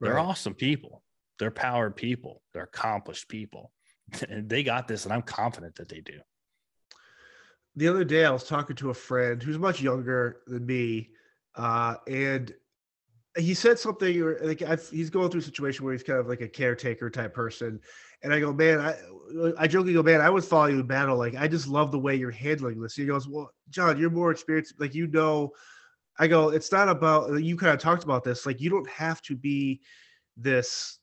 [0.00, 1.02] They're awesome people.
[1.38, 2.42] They're powered people.
[2.52, 3.72] They're accomplished people.
[4.28, 6.20] They got this and i'm confident that they do.
[7.76, 11.10] The other day i was talking to a friend who's much younger than me
[11.56, 12.52] uh, and
[13.36, 16.28] he said something or like I've, he's going through a situation where he's kind of
[16.28, 17.80] like a caretaker type person
[18.24, 18.96] and I go, man, I
[19.58, 21.16] I jokingly go, man, I would follow you in battle.
[21.16, 22.94] Like, I just love the way you're handling this.
[22.94, 24.80] He goes, well, John, you're more experienced.
[24.80, 25.52] Like, you know,
[26.18, 27.42] I go, it's not about.
[27.42, 28.46] You kind of talked about this.
[28.46, 29.82] Like, you don't have to be
[30.38, 30.98] this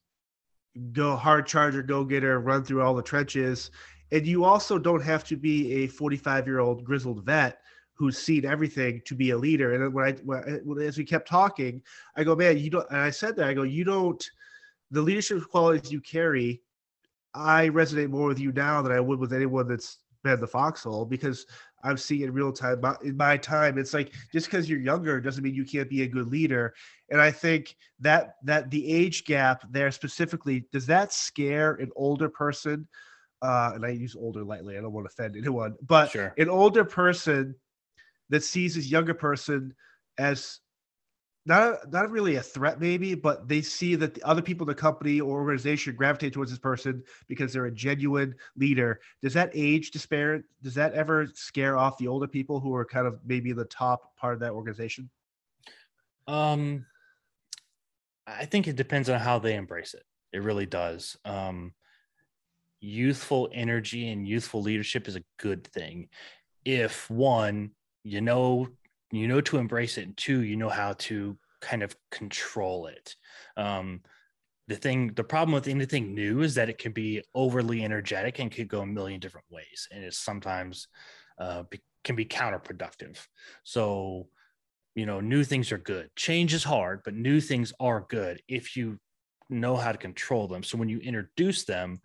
[0.93, 3.69] go hard charger, go getter, run through all the trenches,
[4.11, 7.59] and you also don't have to be a 45 year old grizzled vet
[8.01, 9.75] who's seen everything to be a leader.
[9.75, 11.81] And when I, when, as we kept talking,
[12.17, 12.89] I go, man, you don't.
[12.89, 14.23] And I said that I go, you don't.
[14.89, 16.61] The leadership qualities you carry
[17.33, 21.05] I resonate more with you now than I would with anyone that's been the foxhole
[21.05, 21.45] because
[21.83, 23.77] I'm seeing in real time in my time.
[23.77, 26.73] It's like just because you're younger doesn't mean you can't be a good leader.
[27.09, 32.29] And I think that that the age gap there specifically does that scare an older
[32.29, 32.87] person?
[33.41, 34.77] Uh, and I use older lightly.
[34.77, 36.33] I don't want to offend anyone, but sure.
[36.37, 37.55] an older person
[38.31, 39.73] that sees this younger person
[40.17, 40.59] as
[41.45, 44.79] not not really a threat maybe but they see that the other people in the
[44.79, 48.99] company or organization gravitate towards this person because they're a genuine leader.
[49.21, 53.07] Does that age disparate does that ever scare off the older people who are kind
[53.07, 55.09] of maybe the top part of that organization?
[56.27, 56.85] Um
[58.27, 60.03] i think it depends on how they embrace it.
[60.31, 61.17] It really does.
[61.25, 61.73] Um
[62.79, 66.09] youthful energy and youthful leadership is a good thing.
[66.65, 67.71] If one
[68.03, 68.67] you know
[69.11, 73.15] you know to embrace it and two you know how to kind of control it.
[73.55, 74.01] Um,
[74.67, 78.51] the thing the problem with anything new is that it can be overly energetic and
[78.51, 80.87] could go a million different ways and it sometimes
[81.39, 83.17] uh, be, can be counterproductive.
[83.63, 84.27] So
[84.95, 86.09] you know new things are good.
[86.15, 88.99] Change is hard but new things are good if you
[89.49, 90.63] know how to control them.
[90.63, 92.01] So when you introduce them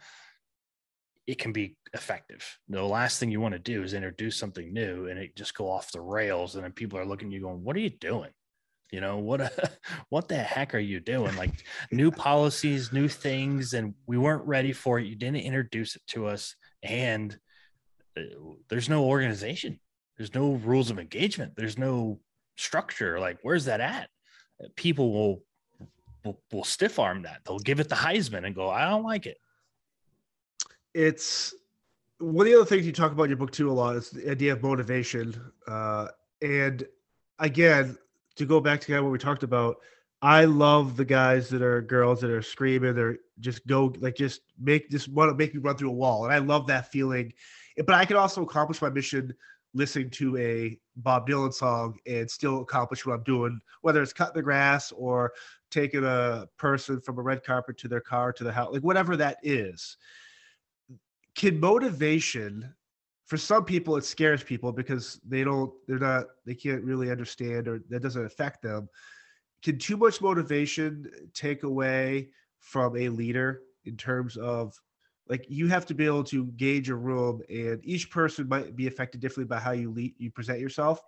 [1.26, 2.58] it can be effective.
[2.68, 5.68] The last thing you want to do is introduce something new and it just go
[5.68, 6.54] off the rails.
[6.54, 8.30] And then people are looking at you going, what are you doing?
[8.92, 9.52] You know, what,
[10.10, 11.34] what the heck are you doing?
[11.36, 13.74] Like new policies, new things.
[13.74, 15.06] And we weren't ready for it.
[15.06, 16.54] You didn't introduce it to us.
[16.82, 17.36] And
[18.16, 18.22] uh,
[18.68, 19.80] there's no organization.
[20.16, 21.54] There's no rules of engagement.
[21.56, 22.20] There's no
[22.56, 23.18] structure.
[23.18, 24.08] Like, where's that at?
[24.76, 25.42] People will,
[26.24, 27.40] will, will stiff arm that.
[27.44, 29.38] They'll give it the Heisman and go, I don't like it
[30.96, 31.54] it's
[32.18, 34.10] one of the other things you talk about in your book too a lot is
[34.10, 35.34] the idea of motivation.
[35.66, 36.08] Uh,
[36.40, 36.86] and
[37.38, 37.96] again,
[38.36, 39.76] to go back to kind of what we talked about,
[40.22, 44.40] I love the guys that are girls that are screaming, they're just go like just
[44.58, 46.24] make just want to make me run through a wall.
[46.24, 47.32] And I love that feeling.
[47.76, 49.34] But I can also accomplish my mission
[49.74, 54.34] listening to a Bob Dylan song and still accomplish what I'm doing, whether it's cutting
[54.34, 55.34] the grass or
[55.70, 59.18] taking a person from a red carpet to their car to the house, like whatever
[59.18, 59.98] that is
[61.36, 62.74] can motivation
[63.26, 67.68] for some people it scares people because they don't they're not they can't really understand
[67.68, 68.88] or that doesn't affect them.
[69.62, 74.80] Can too much motivation take away from a leader in terms of
[75.28, 78.86] like you have to be able to gauge a room and each person might be
[78.86, 81.00] affected differently by how you lead you present yourself.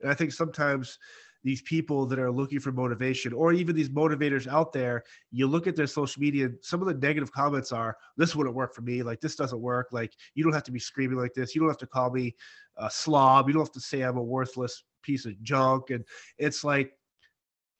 [0.00, 0.98] And i think sometimes
[1.44, 5.66] these people that are looking for motivation or even these motivators out there you look
[5.66, 9.02] at their social media some of the negative comments are this wouldn't work for me.
[9.02, 9.88] Like this doesn't work.
[9.92, 11.54] Like you don't have to be screaming like this.
[11.54, 12.34] You don't have to call me
[12.76, 13.48] a slob.
[13.48, 15.90] You don't have to say i'm a worthless piece of junk.
[15.90, 16.04] And
[16.38, 16.92] it's like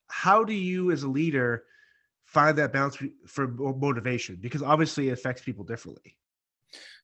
[0.08, 1.64] how do you as a leader
[2.24, 4.36] find that balance for motivation?
[4.40, 6.16] Because obviously it affects people differently.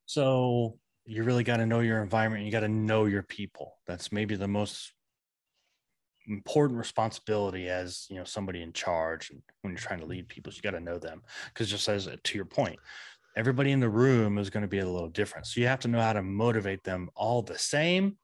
[0.06, 2.44] So you really got to know your environment.
[2.44, 3.74] You got to know your people.
[3.86, 4.92] That's maybe the most
[6.28, 10.52] important responsibility as you know somebody in charge and when you're trying to lead people
[10.52, 11.22] you got to know them.
[11.48, 12.78] Because just as uh, to your point
[13.36, 15.46] everybody in the room is going to be a little different.
[15.46, 18.18] So you have to know how to motivate them all the same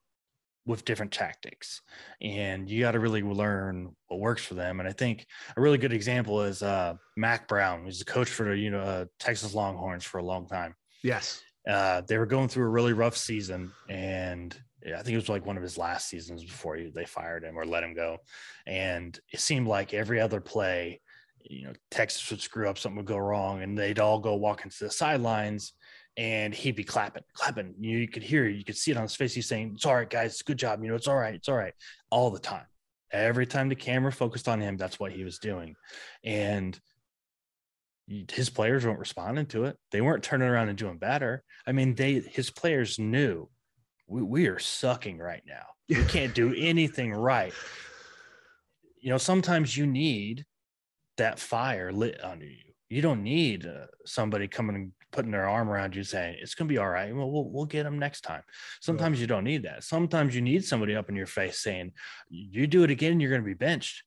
[0.66, 1.80] with different tactics.
[2.20, 4.80] And you got to really learn what works for them.
[4.80, 7.84] And i think a really good example is uh, mack brown.
[7.84, 10.74] Who's a coach for the you know uh, texas longhorns for a long time.
[11.02, 11.42] Yes.
[11.66, 15.46] Uh, they were going through a really rough season and I think it was like
[15.46, 18.18] one of his last seasons before he, they fired him or let him go.
[18.66, 21.00] And it seemed like every other play,
[21.42, 24.64] you know, Texas would screw up, something would go wrong, and they'd all go walk
[24.64, 25.72] into the sidelines
[26.16, 27.74] and he'd be clapping, clapping.
[27.78, 29.34] You, you could hear, you could see it on his face.
[29.34, 30.82] He's saying, It's all right, guys, good job.
[30.82, 31.74] You know, it's all right, it's all right,
[32.10, 32.66] all the time.
[33.10, 35.76] Every time the camera focused on him, that's what he was doing.
[36.24, 36.78] And
[38.30, 39.76] his players weren't responding to it.
[39.92, 41.42] They weren't turning around and doing better.
[41.66, 43.48] I mean, they his players knew
[44.08, 45.64] we, we are sucking right now.
[45.88, 47.54] We can't do anything right.
[49.00, 50.44] You know, sometimes you need
[51.16, 52.72] that fire lit under you.
[52.90, 56.68] You don't need uh, somebody coming and putting their arm around you saying it's going
[56.68, 57.14] to be all right.
[57.14, 58.42] Well, we'll, we'll get them next time.
[58.80, 59.82] Sometimes you don't need that.
[59.82, 61.92] Sometimes you need somebody up in your face saying,
[62.28, 64.02] you do it again, you're going to be benched.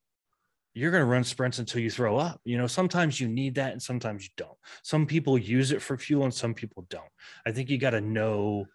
[0.76, 2.42] You're going to run sprints until you throw up.
[2.44, 4.58] You know, sometimes you need that and sometimes you don't.
[4.84, 7.10] Some people use it for fuel and some people don't.
[7.46, 8.68] I think you got to know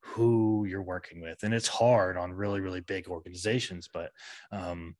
[0.00, 1.42] who you're working with.
[1.42, 4.10] And it's hard on really, really big organizations, but,
[4.52, 4.96] um,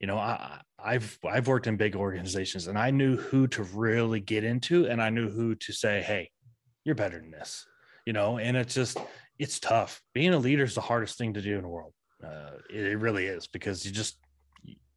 [0.00, 4.20] you know, I, I've I've worked in big organizations, and I knew who to really
[4.20, 6.30] get into, and I knew who to say, "Hey,
[6.84, 7.64] you're better than this,"
[8.04, 8.38] you know.
[8.38, 8.98] And it's just
[9.38, 10.02] it's tough.
[10.12, 11.94] Being a leader is the hardest thing to do in the world.
[12.22, 14.18] Uh, it, it really is because you just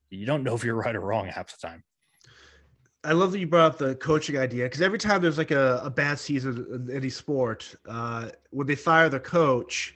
[0.10, 1.84] you don't know if you're right or wrong half the time.
[3.08, 5.80] I love that you brought up the coaching idea because every time there's like a,
[5.82, 9.96] a bad season in any sport, uh, when they fire the coach,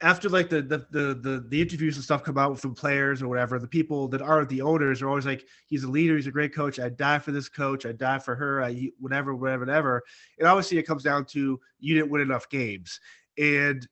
[0.00, 3.28] after like the, the the the the interviews and stuff come out from players or
[3.28, 6.14] whatever, the people that aren't the owners are always like, "He's a leader.
[6.14, 6.78] He's a great coach.
[6.78, 7.86] I die for this coach.
[7.86, 8.62] I die for her.
[8.62, 10.02] I whatever, whatever, whatever."
[10.38, 13.00] And obviously, it comes down to you didn't win enough games,
[13.36, 13.84] and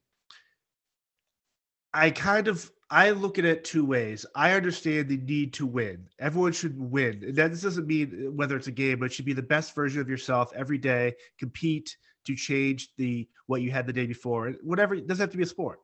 [1.93, 4.25] I kind of I look at it two ways.
[4.35, 6.09] I understand the need to win.
[6.19, 7.23] Everyone should win.
[7.25, 9.73] And that doesn't mean uh, whether it's a game, but it should be the best
[9.73, 11.13] version of yourself every day.
[11.39, 14.51] Compete to change the what you had the day before.
[14.61, 15.79] Whatever it doesn't have to be a sport.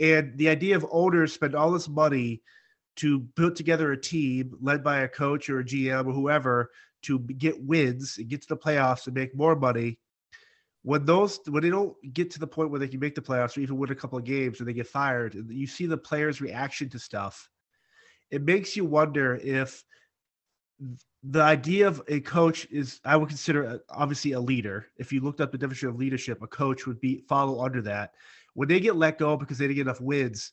[0.00, 2.42] And the idea of owners spend all this money
[2.96, 6.70] to put together a team led by a coach or a GM or whoever
[7.02, 10.00] to get wins and get to the playoffs and make more money
[10.82, 13.56] when those when they don't get to the point where they can make the playoffs
[13.56, 16.40] or even win a couple of games or they get fired you see the players
[16.40, 17.48] reaction to stuff.
[18.30, 19.84] It makes you wonder if
[21.22, 24.86] the idea of a coach is i would consider uh, obviously a leader.
[24.96, 28.14] If you looked up the definition of leadership a coach would be follow under that.
[28.54, 30.52] When they get let go because they didn't get enough wins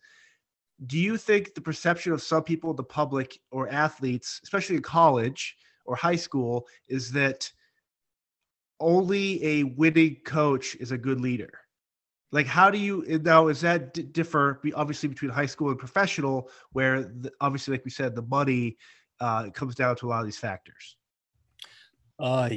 [0.85, 5.55] do you think the perception of some people the public or athletes especially in college
[5.85, 7.51] or high school is that
[8.79, 11.51] only a winning coach is a good leader.
[12.31, 13.47] Like, how do you now?
[13.47, 17.91] Is that d- differ obviously between high school and professional, where the, obviously, like we
[17.91, 18.77] said, the money
[19.21, 20.97] uh, comes down to a lot of these factors.
[22.19, 22.49] Uh,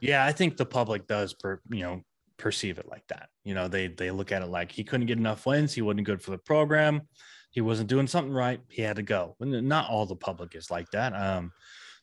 [0.00, 2.02] yeah, I think the public does, per, you know,
[2.36, 3.28] perceive it like that.
[3.44, 6.06] You know, they they look at it like he couldn't get enough wins, he wasn't
[6.06, 7.02] good for the program,
[7.50, 9.36] he wasn't doing something right, he had to go.
[9.40, 11.14] And not all the public is like that.
[11.14, 11.52] Um,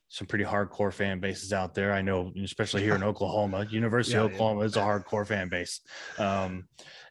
[0.10, 1.92] some pretty hardcore fan bases out there.
[1.92, 4.66] I know, especially here in Oklahoma, University yeah, of Oklahoma yeah.
[4.66, 5.82] is a hardcore fan base.
[6.18, 6.68] Um,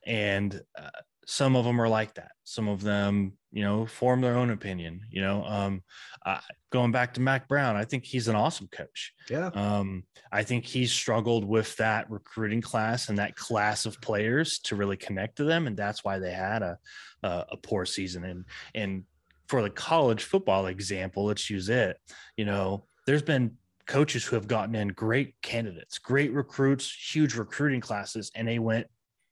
[0.06, 0.90] and uh,
[1.26, 2.32] some of them are like that.
[2.44, 5.00] Some of them, you know, form their own opinion.
[5.10, 5.82] You know, um,
[6.24, 9.12] uh, going back to Mack Brown, I think he's an awesome coach.
[9.30, 9.50] Yeah.
[9.54, 14.76] Um, I think he's struggled with that recruiting class and that class of players to
[14.76, 16.78] really connect to them, and that's why they had a
[17.22, 18.24] a, a poor season.
[18.24, 19.04] And and
[19.48, 21.98] for the college football example, let's use it.
[22.36, 27.80] You know, there's been coaches who have gotten in great candidates, great recruits, huge recruiting
[27.80, 28.86] classes, and they went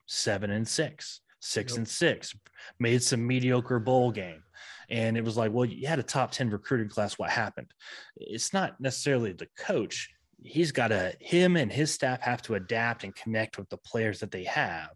[0.07, 1.79] seven and six, six yep.
[1.79, 2.35] and six,
[2.79, 4.43] made some mediocre bowl game.
[4.91, 7.19] And it was like, well, you had a top 10 recruiting class.
[7.19, 7.73] What happened?
[8.17, 10.11] It's not necessarily the coach.
[10.45, 14.21] He's got to, him and his staff have to adapt and connect with the players
[14.21, 14.91] that they have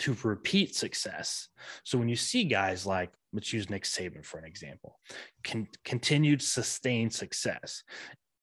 [0.00, 1.48] to repeat success.
[1.84, 4.98] So when you see guys like, let's use Nick Saban for an example,
[5.44, 7.82] con- continued sustained success.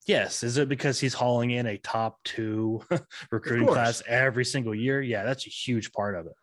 [0.06, 2.84] Yes, is it because he's hauling in a top two
[3.32, 5.02] recruiting class every single year?
[5.02, 6.34] Yeah, that's a huge part of it.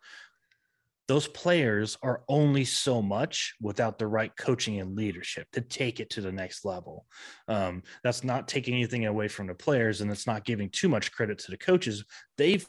[1.07, 6.09] Those players are only so much without the right coaching and leadership to take it
[6.11, 7.05] to the next level.
[7.47, 11.11] Um, that's not taking anything away from the players, and it's not giving too much
[11.11, 12.03] credit to the coaches.
[12.37, 12.65] They've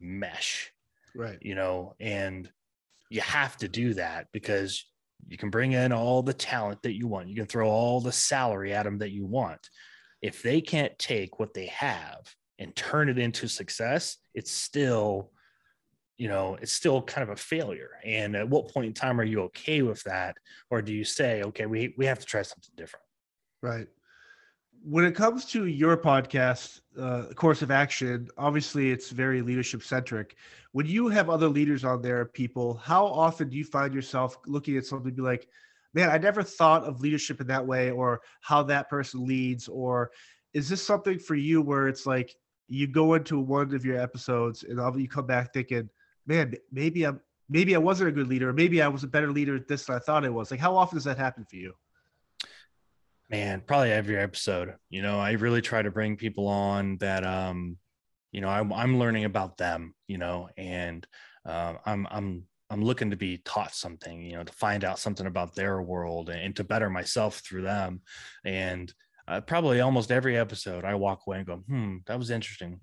[0.00, 0.72] mesh.
[1.14, 1.38] Right.
[1.40, 2.50] You know, and
[3.10, 4.84] you have to do that because
[5.26, 7.28] you can bring in all the talent that you want.
[7.28, 9.68] You can throw all the salary at them that you want.
[10.22, 12.20] If they can't take what they have
[12.58, 15.30] and turn it into success, it's still,
[16.16, 17.90] you know, it's still kind of a failure.
[18.04, 20.36] And at what point in time are you okay with that?
[20.70, 23.04] Or do you say, okay, we, we have to try something different?
[23.62, 23.86] Right
[24.82, 30.36] when it comes to your podcast, uh, Course of Action, obviously it's very leadership centric.
[30.72, 34.76] When you have other leaders on there, people, how often do you find yourself looking
[34.76, 35.48] at something and be like,
[35.94, 40.10] man, I never thought of leadership in that way, or how that person leads, or
[40.52, 42.34] is this something for you where it's like
[42.68, 45.88] you go into one of your episodes and you come back thinking,
[46.26, 49.30] man, maybe I'm maybe I wasn't a good leader, or maybe I was a better
[49.32, 50.50] leader at this than I thought I was.
[50.50, 51.74] Like, how often does that happen for you?
[53.30, 54.74] Man, probably every episode.
[54.88, 57.76] You know, I really try to bring people on that, um,
[58.32, 59.94] you know, I'm, I'm learning about them.
[60.06, 61.06] You know, and
[61.46, 64.22] uh, I'm I'm I'm looking to be taught something.
[64.22, 67.62] You know, to find out something about their world and, and to better myself through
[67.62, 68.00] them.
[68.44, 68.92] And
[69.26, 72.80] uh, probably almost every episode, I walk away and go, "Hmm, that was interesting."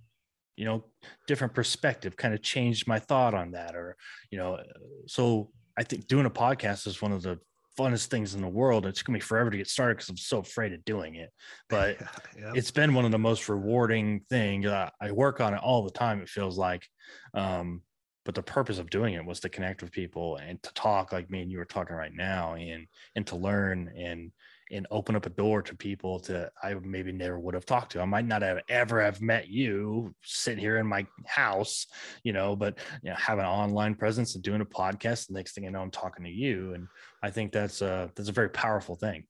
[0.58, 0.86] You know,
[1.28, 3.98] different perspective kind of changed my thought on that, or
[4.30, 4.60] you know,
[5.08, 7.40] so I think doing a podcast is one of the
[7.78, 8.86] funnest things in the world.
[8.86, 11.32] It's gonna be forever to get started because I'm so afraid of doing it.
[11.70, 11.98] But
[12.40, 12.54] yeah.
[12.56, 14.66] it's been one of the most rewarding things.
[14.66, 16.22] Uh, I work on it all the time.
[16.22, 16.88] It feels like,
[17.34, 17.82] um,
[18.24, 21.30] but the purpose of doing it was to connect with people and to talk like
[21.30, 24.32] me and you were talking right now, and and to learn and
[24.72, 28.02] and open up a door to people to I maybe never would have talked to.
[28.02, 31.88] I might not have ever have met you sitting here in my house,
[32.24, 35.28] you know, but you know, have an online presence and doing a podcast.
[35.28, 36.88] The next thing I know, I'm talking to you, and
[37.22, 39.26] I think that's a that's a very powerful thing.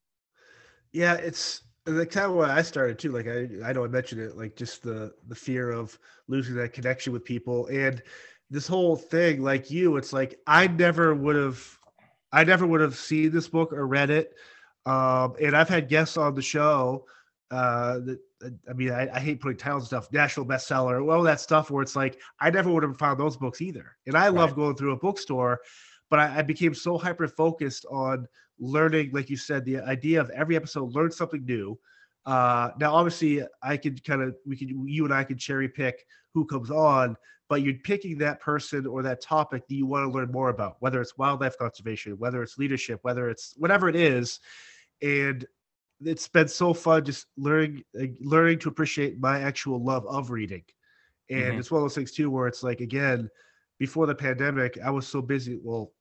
[0.93, 3.11] Yeah, it's the kind of what I started too.
[3.11, 6.73] Like I I know I mentioned it, like just the the fear of losing that
[6.73, 8.01] connection with people and
[8.49, 9.41] this whole thing.
[9.41, 11.61] Like you, it's like I never would have.
[12.31, 14.33] I never would have seen this book or read it
[14.86, 17.05] um, and I've had guests on the show
[17.51, 18.19] uh, that
[18.69, 21.81] I mean, I, I, hate putting titles and stuff, national bestseller, well, that stuff where
[21.81, 23.95] it's like I never would have found those books either.
[24.05, 24.33] And I right.
[24.33, 25.61] love going through a bookstore,
[26.09, 28.27] but I, I became so hyper focused on
[28.59, 31.79] learning, like you said, the idea of every episode, learn something new.
[32.25, 36.05] Uh, now, obviously, I could kind of we could you and I could cherry pick
[36.33, 37.15] who comes on,
[37.47, 40.77] but you're picking that person or that topic that you want to learn more about,
[40.79, 44.39] whether it's wildlife conservation, whether it's leadership, whether it's whatever it is
[45.02, 45.46] and
[46.04, 47.84] it's been so fun just learning
[48.22, 50.64] learning to appreciate my actual love of reading
[51.30, 51.60] and mm-hmm.
[51.60, 53.30] it's one of those things too where it's like again
[53.80, 55.91] before the pandemic i was so busy well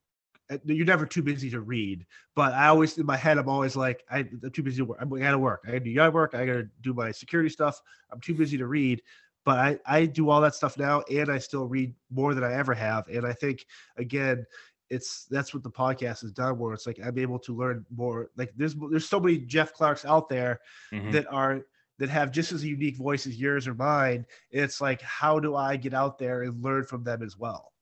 [0.50, 3.76] eh, you're never too busy to read but i always in my head i'm always
[3.76, 6.34] like I, am too busy to work i gotta work i gotta do yard work
[6.34, 7.80] i gotta do my security stuff
[8.10, 9.02] i'm too busy to read
[9.44, 12.52] but I, I do all that stuff now and i still read more than i
[12.54, 13.64] ever have and i think
[13.96, 14.44] again
[14.90, 18.30] it's that's what the podcast has done where it's like i'm able to learn more
[18.36, 20.60] like there's there's so many jeff clarks out there
[20.92, 21.10] mm-hmm.
[21.10, 21.62] that are
[21.98, 25.76] that have just as unique voice as yours or mine it's like how do i
[25.76, 27.72] get out there and learn from them as well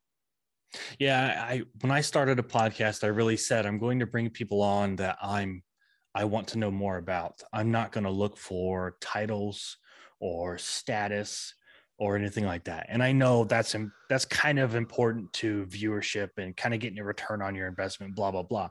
[0.98, 4.62] yeah i when i started a podcast i really said i'm going to bring people
[4.62, 5.62] on that i'm
[6.14, 9.76] i want to know more about i'm not going to look for titles
[10.20, 11.55] or status
[12.03, 12.86] or anything like that.
[12.88, 13.76] And I know that's
[14.09, 18.16] that's kind of important to viewership and kind of getting a return on your investment,
[18.16, 18.70] blah blah blah.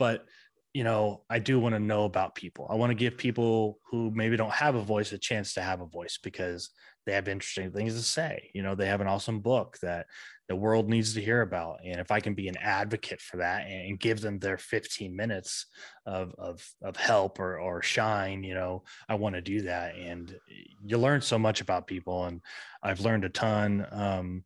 [0.00, 0.26] But
[0.74, 2.66] you know, I do want to know about people.
[2.68, 5.80] I want to give people who maybe don't have a voice a chance to have
[5.80, 6.70] a voice because
[7.06, 8.50] they have interesting things to say.
[8.52, 10.06] You know, they have an awesome book that
[10.52, 11.78] the world needs to hear about.
[11.82, 15.64] And if I can be an advocate for that and give them their 15 minutes
[16.04, 19.96] of, of, of help or, or shine, you know, I want to do that.
[19.96, 20.38] And
[20.84, 22.26] you learn so much about people.
[22.26, 22.42] And
[22.82, 24.44] I've learned a ton um,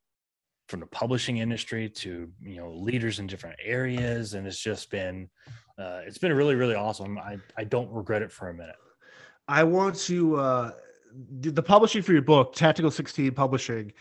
[0.69, 4.35] from the publishing industry to, you know, leaders in different areas.
[4.35, 5.29] And it's just been,
[5.77, 7.19] uh, it's been really, really awesome.
[7.19, 8.77] I, I don't regret it for a minute.
[9.49, 10.71] I want to, uh,
[11.41, 13.93] the publishing for your book, Tactical 16 Publishing,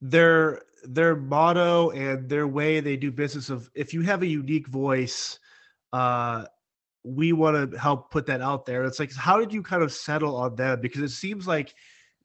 [0.00, 4.68] their their motto and their way they do business of if you have a unique
[4.68, 5.38] voice,
[5.92, 6.44] uh,
[7.04, 8.84] we want to help put that out there.
[8.84, 10.80] It's like how did you kind of settle on them?
[10.80, 11.74] Because it seems like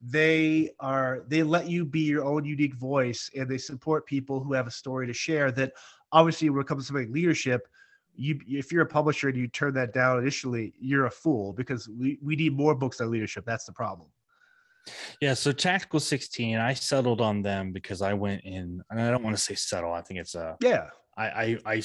[0.03, 4.51] they are they let you be your own unique voice and they support people who
[4.51, 5.71] have a story to share that
[6.11, 7.69] obviously when it comes to something like leadership
[8.13, 11.87] you if you're a publisher and you turn that down initially you're a fool because
[11.87, 14.09] we, we need more books on leadership that's the problem
[15.21, 19.23] yeah, so Tactical 16, I settled on them because I went in, and I don't
[19.23, 19.93] want to say settle.
[19.93, 20.87] I think it's a yeah.
[21.17, 21.83] I I I,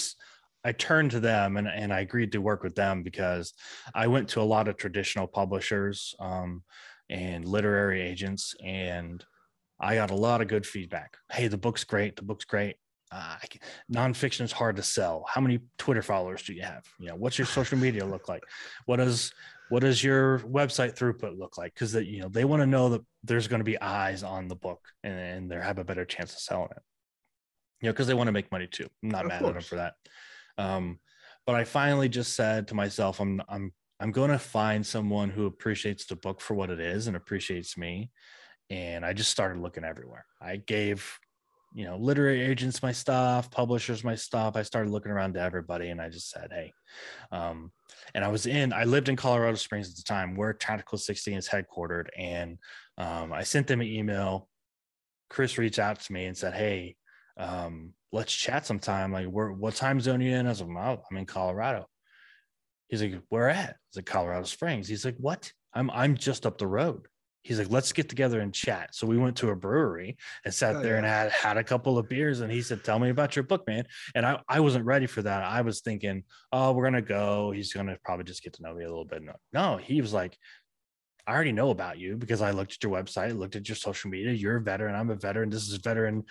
[0.64, 3.54] I turned to them and and I agreed to work with them because
[3.94, 6.62] I went to a lot of traditional publishers um,
[7.08, 9.24] and literary agents, and
[9.80, 11.16] I got a lot of good feedback.
[11.30, 12.16] Hey, the book's great.
[12.16, 12.76] The book's great.
[13.10, 13.36] Uh,
[13.90, 15.24] nonfiction is hard to sell.
[15.28, 16.84] How many Twitter followers do you have?
[16.98, 18.42] You know, what's your social media look like?
[18.84, 19.32] What does
[19.70, 22.88] what does your website throughput look like because that you know they want to know
[22.88, 26.04] that there's going to be eyes on the book and, and they have a better
[26.04, 26.82] chance of selling it
[27.82, 29.50] you know because they want to make money too i'm not of mad course.
[29.50, 29.94] at them for that
[30.58, 30.98] um,
[31.46, 35.46] but i finally just said to myself i'm i'm I'm going to find someone who
[35.46, 38.10] appreciates the book for what it is and appreciates me.
[38.70, 40.24] And I just started looking everywhere.
[40.40, 41.18] I gave,
[41.74, 44.56] you know, literary agents my stuff, publishers my stuff.
[44.56, 46.72] I started looking around to everybody and I just said, hey,
[47.30, 47.72] um,
[48.14, 51.36] and I was in, I lived in Colorado Springs at the time where Tactical 16
[51.36, 52.08] is headquartered.
[52.16, 52.58] And
[52.96, 54.48] um, I sent them an email.
[55.28, 56.96] Chris reached out to me and said, hey,
[57.36, 59.12] um, let's chat sometime.
[59.12, 60.46] Like, where, what time zone are you in?
[60.46, 61.86] I was like, well, I'm in Colorado.
[62.88, 63.76] He's like, where at?
[63.88, 64.88] It's like Colorado Springs.
[64.88, 65.52] He's like, what?
[65.74, 67.06] I'm I'm just up the road.
[67.42, 68.94] He's like, let's get together and chat.
[68.94, 70.98] So we went to a brewery and sat oh, there yeah.
[70.98, 72.40] and had had a couple of beers.
[72.40, 73.84] And he said, Tell me about your book, man.
[74.14, 75.44] And I, I wasn't ready for that.
[75.44, 77.50] I was thinking, oh, we're gonna go.
[77.52, 79.22] He's gonna probably just get to know me a little bit.
[79.22, 80.36] No, no, he was like,
[81.28, 84.10] I already know about you because I looked at your website, looked at your social
[84.10, 84.32] media.
[84.32, 84.94] You're a veteran.
[84.94, 85.50] I'm a veteran.
[85.50, 86.24] This is a veteran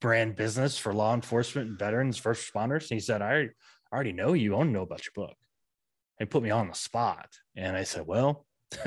[0.00, 2.90] brand business for law enforcement and veterans, first responders.
[2.90, 3.48] And he said, I
[3.92, 4.54] already know you.
[4.54, 5.36] I want to know about your book
[6.20, 7.28] and put me on the spot.
[7.56, 8.46] And I said, Well,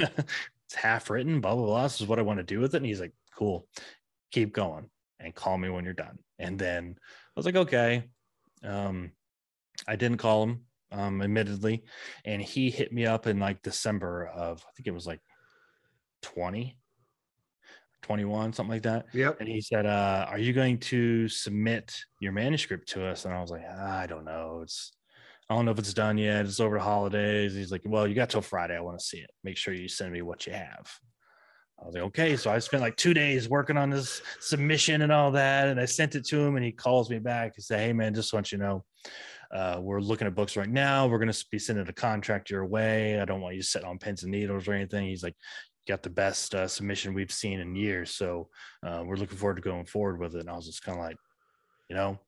[0.74, 1.84] it's half written, blah, blah, blah.
[1.84, 2.78] This is what I want to do with it.
[2.78, 3.68] And he's like, Cool,
[4.32, 6.18] keep going and call me when you're done.
[6.40, 8.06] And then I was like, Okay.
[8.64, 9.12] Um,
[9.88, 10.62] I didn't call him,
[10.92, 11.84] um, admittedly.
[12.26, 15.20] And he hit me up in like December of, I think it was like
[16.24, 16.78] 20,
[18.02, 19.08] 21, something like that.
[19.14, 19.42] Yep.
[19.42, 23.26] And he said, uh, Are you going to submit your manuscript to us?
[23.26, 24.62] And I was like, I don't know.
[24.64, 24.94] It's,
[25.50, 26.46] I don't know if it's done yet.
[26.46, 27.54] It's over the holidays.
[27.54, 28.76] He's like, Well, you got till Friday.
[28.76, 29.30] I want to see it.
[29.44, 30.90] Make sure you send me what you have.
[31.82, 32.38] I was like, okay.
[32.38, 35.68] So I spent like two days working on this submission and all that.
[35.68, 38.14] And I sent it to him and he calls me back and said, Hey man,
[38.14, 38.86] just want you to know,
[39.54, 41.08] uh, we're looking at books right now.
[41.08, 43.20] We're going to be sending a contract your way.
[43.20, 45.08] I don't want you to sit on pins and needles or anything.
[45.08, 45.36] He's like,
[45.88, 48.12] got the best uh, submission we've seen in years.
[48.16, 48.50] So
[48.86, 50.42] uh, we're looking forward to going forward with it.
[50.42, 51.18] And I was just kind of like,
[51.90, 52.20] you know,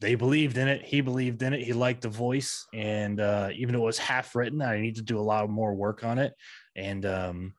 [0.00, 0.84] they believed in it.
[0.84, 1.62] He believed in it.
[1.62, 5.02] He liked the voice, and uh, even though it was half written, I need to
[5.02, 6.34] do a lot more work on it.
[6.76, 7.54] And um,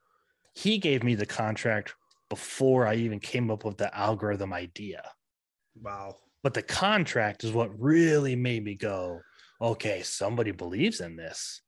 [0.54, 1.96] he gave me the contract
[2.30, 5.04] before I even came up with the algorithm idea.
[5.82, 6.16] Wow!
[6.42, 9.20] But the contract is what really made me go,
[9.62, 11.62] okay, somebody believes in this.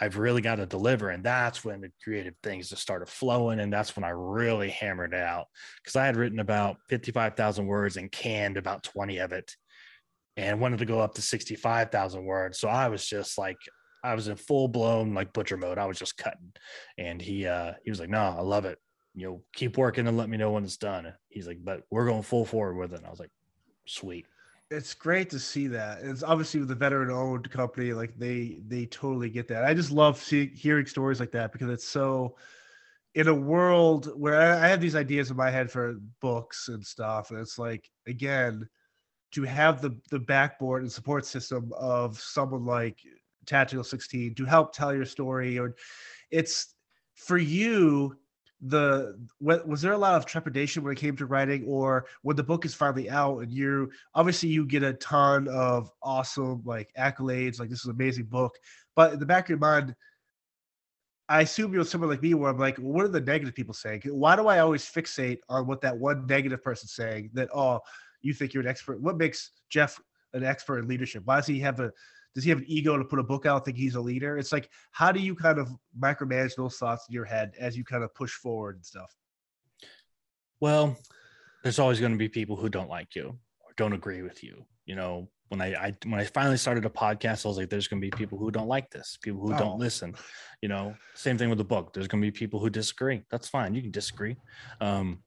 [0.00, 1.10] I've really got to deliver.
[1.10, 3.60] And that's when the creative things just started flowing.
[3.60, 5.46] And that's when I really hammered it out
[5.82, 9.54] because I had written about 55,000 words and canned about 20 of it
[10.36, 12.58] and wanted to go up to 65,000 words.
[12.58, 13.58] So I was just like,
[14.02, 15.78] I was in full blown like butcher mode.
[15.78, 16.52] I was just cutting.
[16.96, 18.78] And he, uh, he was like, no, I love it.
[19.14, 21.12] You know, keep working and let me know when it's done.
[21.28, 22.98] He's like, but we're going full forward with it.
[22.98, 23.32] And I was like,
[23.86, 24.26] sweet.
[24.70, 25.98] It's great to see that.
[26.02, 29.64] It's obviously with a veteran owned company, like they, they totally get that.
[29.64, 32.36] I just love seeing, hearing stories like that because it's so,
[33.14, 37.30] in a world where I have these ideas in my head for books and stuff.
[37.30, 38.68] And it's like, again,
[39.32, 42.98] to have the the backboard and support system of someone like
[43.46, 45.74] Tactical 16 to help tell your story or
[46.30, 46.74] it's
[47.14, 48.16] for you
[48.62, 52.42] the was there a lot of trepidation when it came to writing or when the
[52.42, 57.58] book is finally out and you obviously you get a ton of awesome like accolades
[57.58, 58.54] like this is an amazing book
[58.94, 59.94] but in the back of your mind
[61.30, 63.72] I assume you're someone like me where I'm like, well, what are the negative people
[63.72, 64.02] saying?
[64.06, 67.78] Why do I always fixate on what that one negative person's saying that, oh,
[68.22, 69.00] you think you're an expert.
[69.00, 70.00] What makes Jeff
[70.32, 71.22] an expert in leadership?
[71.24, 71.92] Why does he have a
[72.34, 74.38] does he have an ego to put a book out think he's a leader?
[74.38, 77.84] It's like how do you kind of micromanage those thoughts in your head as you
[77.84, 79.14] kind of push forward and stuff?
[80.60, 80.96] Well
[81.62, 84.64] there's always going to be people who don't like you or don't agree with you
[84.86, 85.28] you know?
[85.48, 88.06] When I, I when i finally started a podcast i was like there's going to
[88.06, 89.58] be people who don't like this people who oh.
[89.58, 90.14] don't listen
[90.62, 90.94] you know?
[91.14, 91.92] Same thing with the book.
[91.92, 93.22] There's going to be people who disagree.
[93.30, 94.36] That's fine you can disagree.
[94.80, 95.24] Um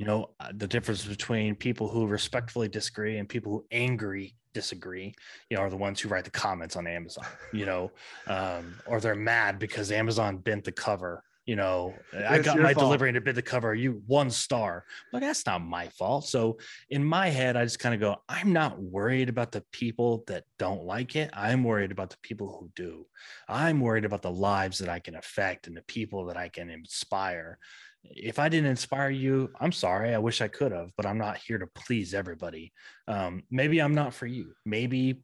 [0.00, 5.14] you know uh, the difference between people who respectfully disagree and people who angry disagree
[5.50, 7.92] you know are the ones who write the comments on amazon you know
[8.26, 11.94] um, or they're mad because amazon bent the cover you know.
[12.14, 12.84] I got my fault.
[12.84, 14.84] delivery and it bent the cover you one star.
[15.10, 16.28] But that's not my fault.
[16.28, 16.58] So
[16.90, 20.44] in my head i just kind of go i'm not worried about the people that
[20.58, 21.30] don't like it.
[21.32, 23.06] I'm worried about the people who do.
[23.48, 26.70] I'm worried about the lives that i can affect and the people that i can
[26.70, 27.58] inspire
[28.04, 30.14] if I didn't inspire you, I'm sorry.
[30.14, 32.72] I wish I could have, but I'm not here to please everybody.
[33.08, 34.52] Um, maybe I'm not for you.
[34.64, 35.22] Maybe,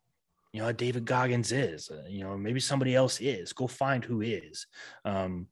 [0.53, 3.53] you know, David Goggins is, uh, you know, maybe somebody else is.
[3.53, 4.66] Go find who is.
[5.05, 5.49] Um,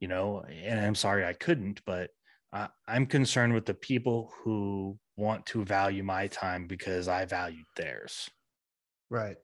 [0.00, 2.10] you know, and I'm sorry I couldn't, but
[2.52, 7.66] I, I'm concerned with the people who want to value my time because I valued
[7.76, 8.30] theirs.
[9.10, 9.36] Right.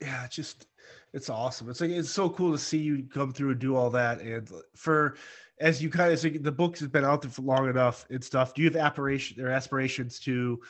[0.00, 0.66] Yeah, just
[1.12, 1.68] it's awesome.
[1.68, 4.20] It's like it's so cool to see you come through and do all that.
[4.20, 5.16] And for
[5.60, 8.24] as you kind of so the book has been out there for long enough and
[8.24, 8.54] stuff.
[8.54, 10.60] Do you have aspiration or aspirations to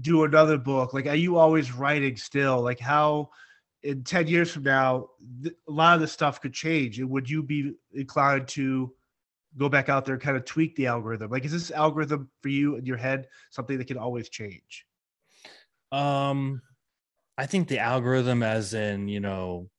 [0.00, 0.92] do another book?
[0.92, 2.60] Like, are you always writing still?
[2.60, 3.30] Like, how
[3.82, 5.08] in 10 years from now,
[5.42, 6.98] th- a lot of this stuff could change.
[6.98, 8.92] And would you be inclined to
[9.56, 11.30] go back out there and kind of tweak the algorithm?
[11.30, 14.84] Like, is this algorithm for you in your head something that can always change?
[15.90, 16.60] Um,
[17.38, 19.70] I think the algorithm, as in, you know,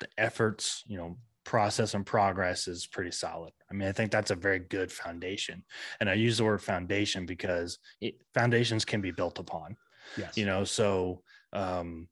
[0.00, 1.18] the efforts, you know,
[1.48, 3.52] process and progress is pretty solid.
[3.70, 5.64] I mean, I think that's a very good foundation.
[5.98, 9.74] And I use the word foundation because it, foundations can be built upon.
[10.18, 10.36] Yes.
[10.36, 11.22] You know, so
[11.54, 12.06] um,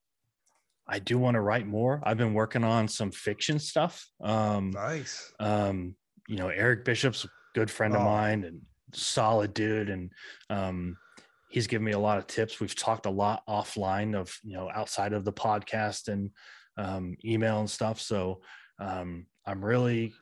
[0.89, 2.01] I do want to write more.
[2.03, 4.07] I've been working on some fiction stuff.
[4.23, 5.31] Um, nice.
[5.39, 5.97] Um,
[6.29, 8.05] you know, Eric Bishop's a good friend of Oh.
[8.05, 8.63] mine and
[8.95, 9.91] solid dude.
[9.91, 10.11] And
[10.49, 10.97] um,
[11.51, 12.59] he's given me a lot of tips.
[12.59, 16.31] We've talked a lot offline of, you know, outside of the podcast and
[16.79, 18.01] um, email and stuff.
[18.01, 18.41] So
[18.79, 20.13] um, I'm really,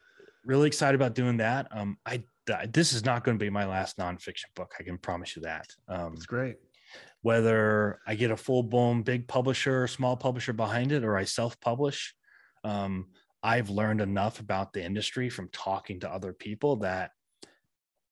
[0.45, 1.69] really excited about doing that.
[1.71, 4.75] Um, I, th- this is not going to be my last nonfiction book.
[4.79, 5.67] I can promise you that.
[5.89, 6.57] Um, It's great.
[7.23, 11.59] whether I get a full blown big publisher, small publisher behind it, or I self
[11.61, 12.15] publish,
[12.65, 13.07] um,
[13.43, 17.11] I've learned enough about the industry from talking to other people that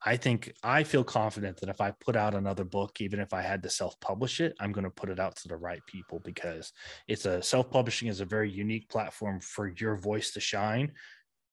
[0.04, 3.40] I think I feel confident that if I put out another book, even if I
[3.40, 6.20] had to self publish it, I'm going to put it out to the right people
[6.24, 6.72] because
[7.06, 10.92] it's a self publishing is a very unique platform for your voice to shine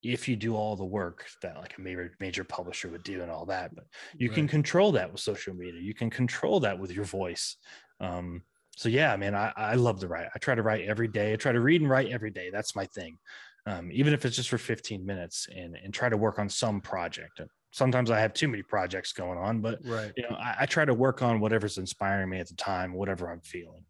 [0.02, 3.30] if you do all the work that like a major major publisher would do and
[3.30, 3.84] all that but
[4.18, 5.82] you can control that with social media.
[5.82, 7.58] You can control that with your voice.
[8.00, 8.44] Um
[8.78, 10.28] so yeah man i i love to write.
[10.34, 11.34] I try to write every day.
[11.34, 12.50] I try to read and write every day.
[12.50, 13.18] That's my thing.
[13.66, 16.80] Um even if it's just for 15 minutes and and try to work on some
[16.80, 17.42] project
[17.72, 20.12] sometimes i have too many projects going on but Right.
[20.18, 23.32] you know i, I try to work on whatever's inspiring me at the time whatever
[23.32, 23.86] i'm feeling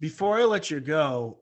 [0.00, 1.38] Before I let you go,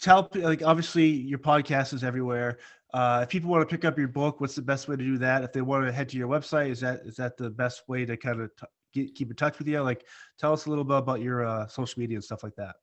[0.00, 2.58] tell like obviously your podcast is everywhere.
[2.92, 5.18] Uh, if people want to pick up your book, what's the best way to do
[5.18, 5.44] that?
[5.44, 8.04] If they want to head to your website, is that is that the best way
[8.04, 9.80] to kind of t- get, keep in touch with you?
[9.82, 10.04] Like,
[10.38, 12.74] tell us a little bit about your uh, social media and stuff like that.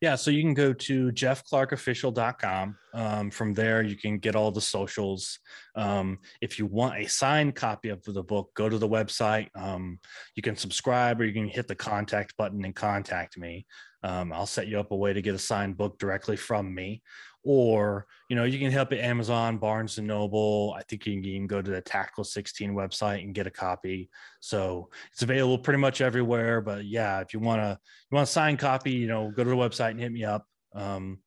[0.00, 2.76] Yeah, so you can go to jeffclarkofficial.com.
[2.94, 5.38] Um, from there, you can get all the socials.
[5.76, 9.48] Um, if you want a signed copy of the book, go to the website.
[9.54, 9.98] Um,
[10.34, 13.66] you can subscribe or you can hit the contact button and contact me.
[14.02, 17.02] Um, I'll set you up a way to get a signed book directly from me.
[17.44, 20.74] Or, you know, you can help at Amazon, Barnes and Noble.
[20.78, 24.10] I think you can even go to the Tactical 16 website and get a copy.
[24.40, 26.60] So it's available pretty much everywhere.
[26.60, 27.78] But yeah, if you want to
[28.10, 30.46] you want a signed copy, you know, go to the website and hit me up.
[30.74, 31.18] Um,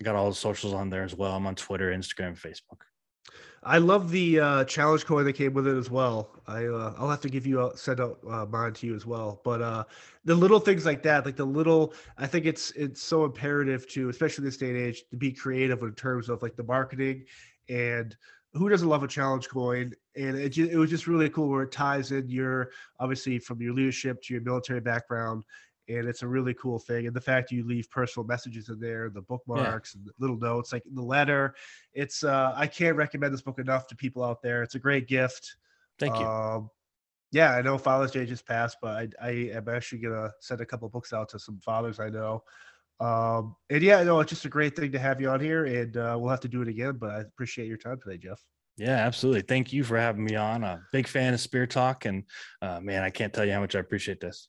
[0.00, 1.34] I got all the socials on there as well.
[1.34, 2.80] I'm on Twitter, Instagram, Facebook.
[3.66, 6.30] I love the uh, challenge coin that came with it as well.
[6.46, 9.06] I uh, I'll have to give you a, send out uh, mine to you as
[9.06, 9.40] well.
[9.42, 9.84] But uh,
[10.24, 14.10] the little things like that, like the little, I think it's it's so imperative to,
[14.10, 17.24] especially this day and age, to be creative in terms of like the marketing
[17.70, 18.14] and
[18.52, 19.92] who doesn't love a challenge coin?
[20.14, 22.70] And it it was just really cool where it ties in your
[23.00, 25.44] obviously from your leadership to your military background.
[25.88, 27.06] And it's a really cool thing.
[27.06, 30.72] And the fact you leave personal messages in there, the bookmarks and the little notes,
[30.72, 31.54] like the letter,
[31.92, 34.62] it's uh I can't recommend this book enough to people out there.
[34.62, 35.56] It's a great gift.
[35.98, 36.26] Thank you.
[36.26, 36.70] Um,
[37.32, 40.66] yeah, I know Father's Day just passed, but I, I am actually gonna send a
[40.66, 42.44] couple books out to some fathers I know.
[43.00, 45.96] Um, and yeah, no, it's just a great thing to have you on here, and
[45.96, 46.96] uh, we'll have to do it again.
[46.96, 48.40] But I appreciate your time today, Jeff.
[48.76, 49.42] Yeah, absolutely.
[49.42, 50.64] Thank you for having me on.
[50.64, 52.24] A big fan of Spear Talk, and
[52.62, 54.48] uh, man, I can't tell you how much I appreciate this.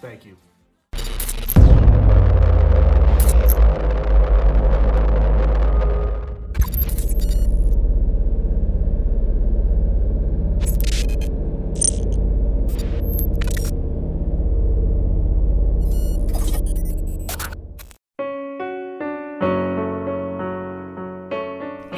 [0.00, 0.36] Thank you.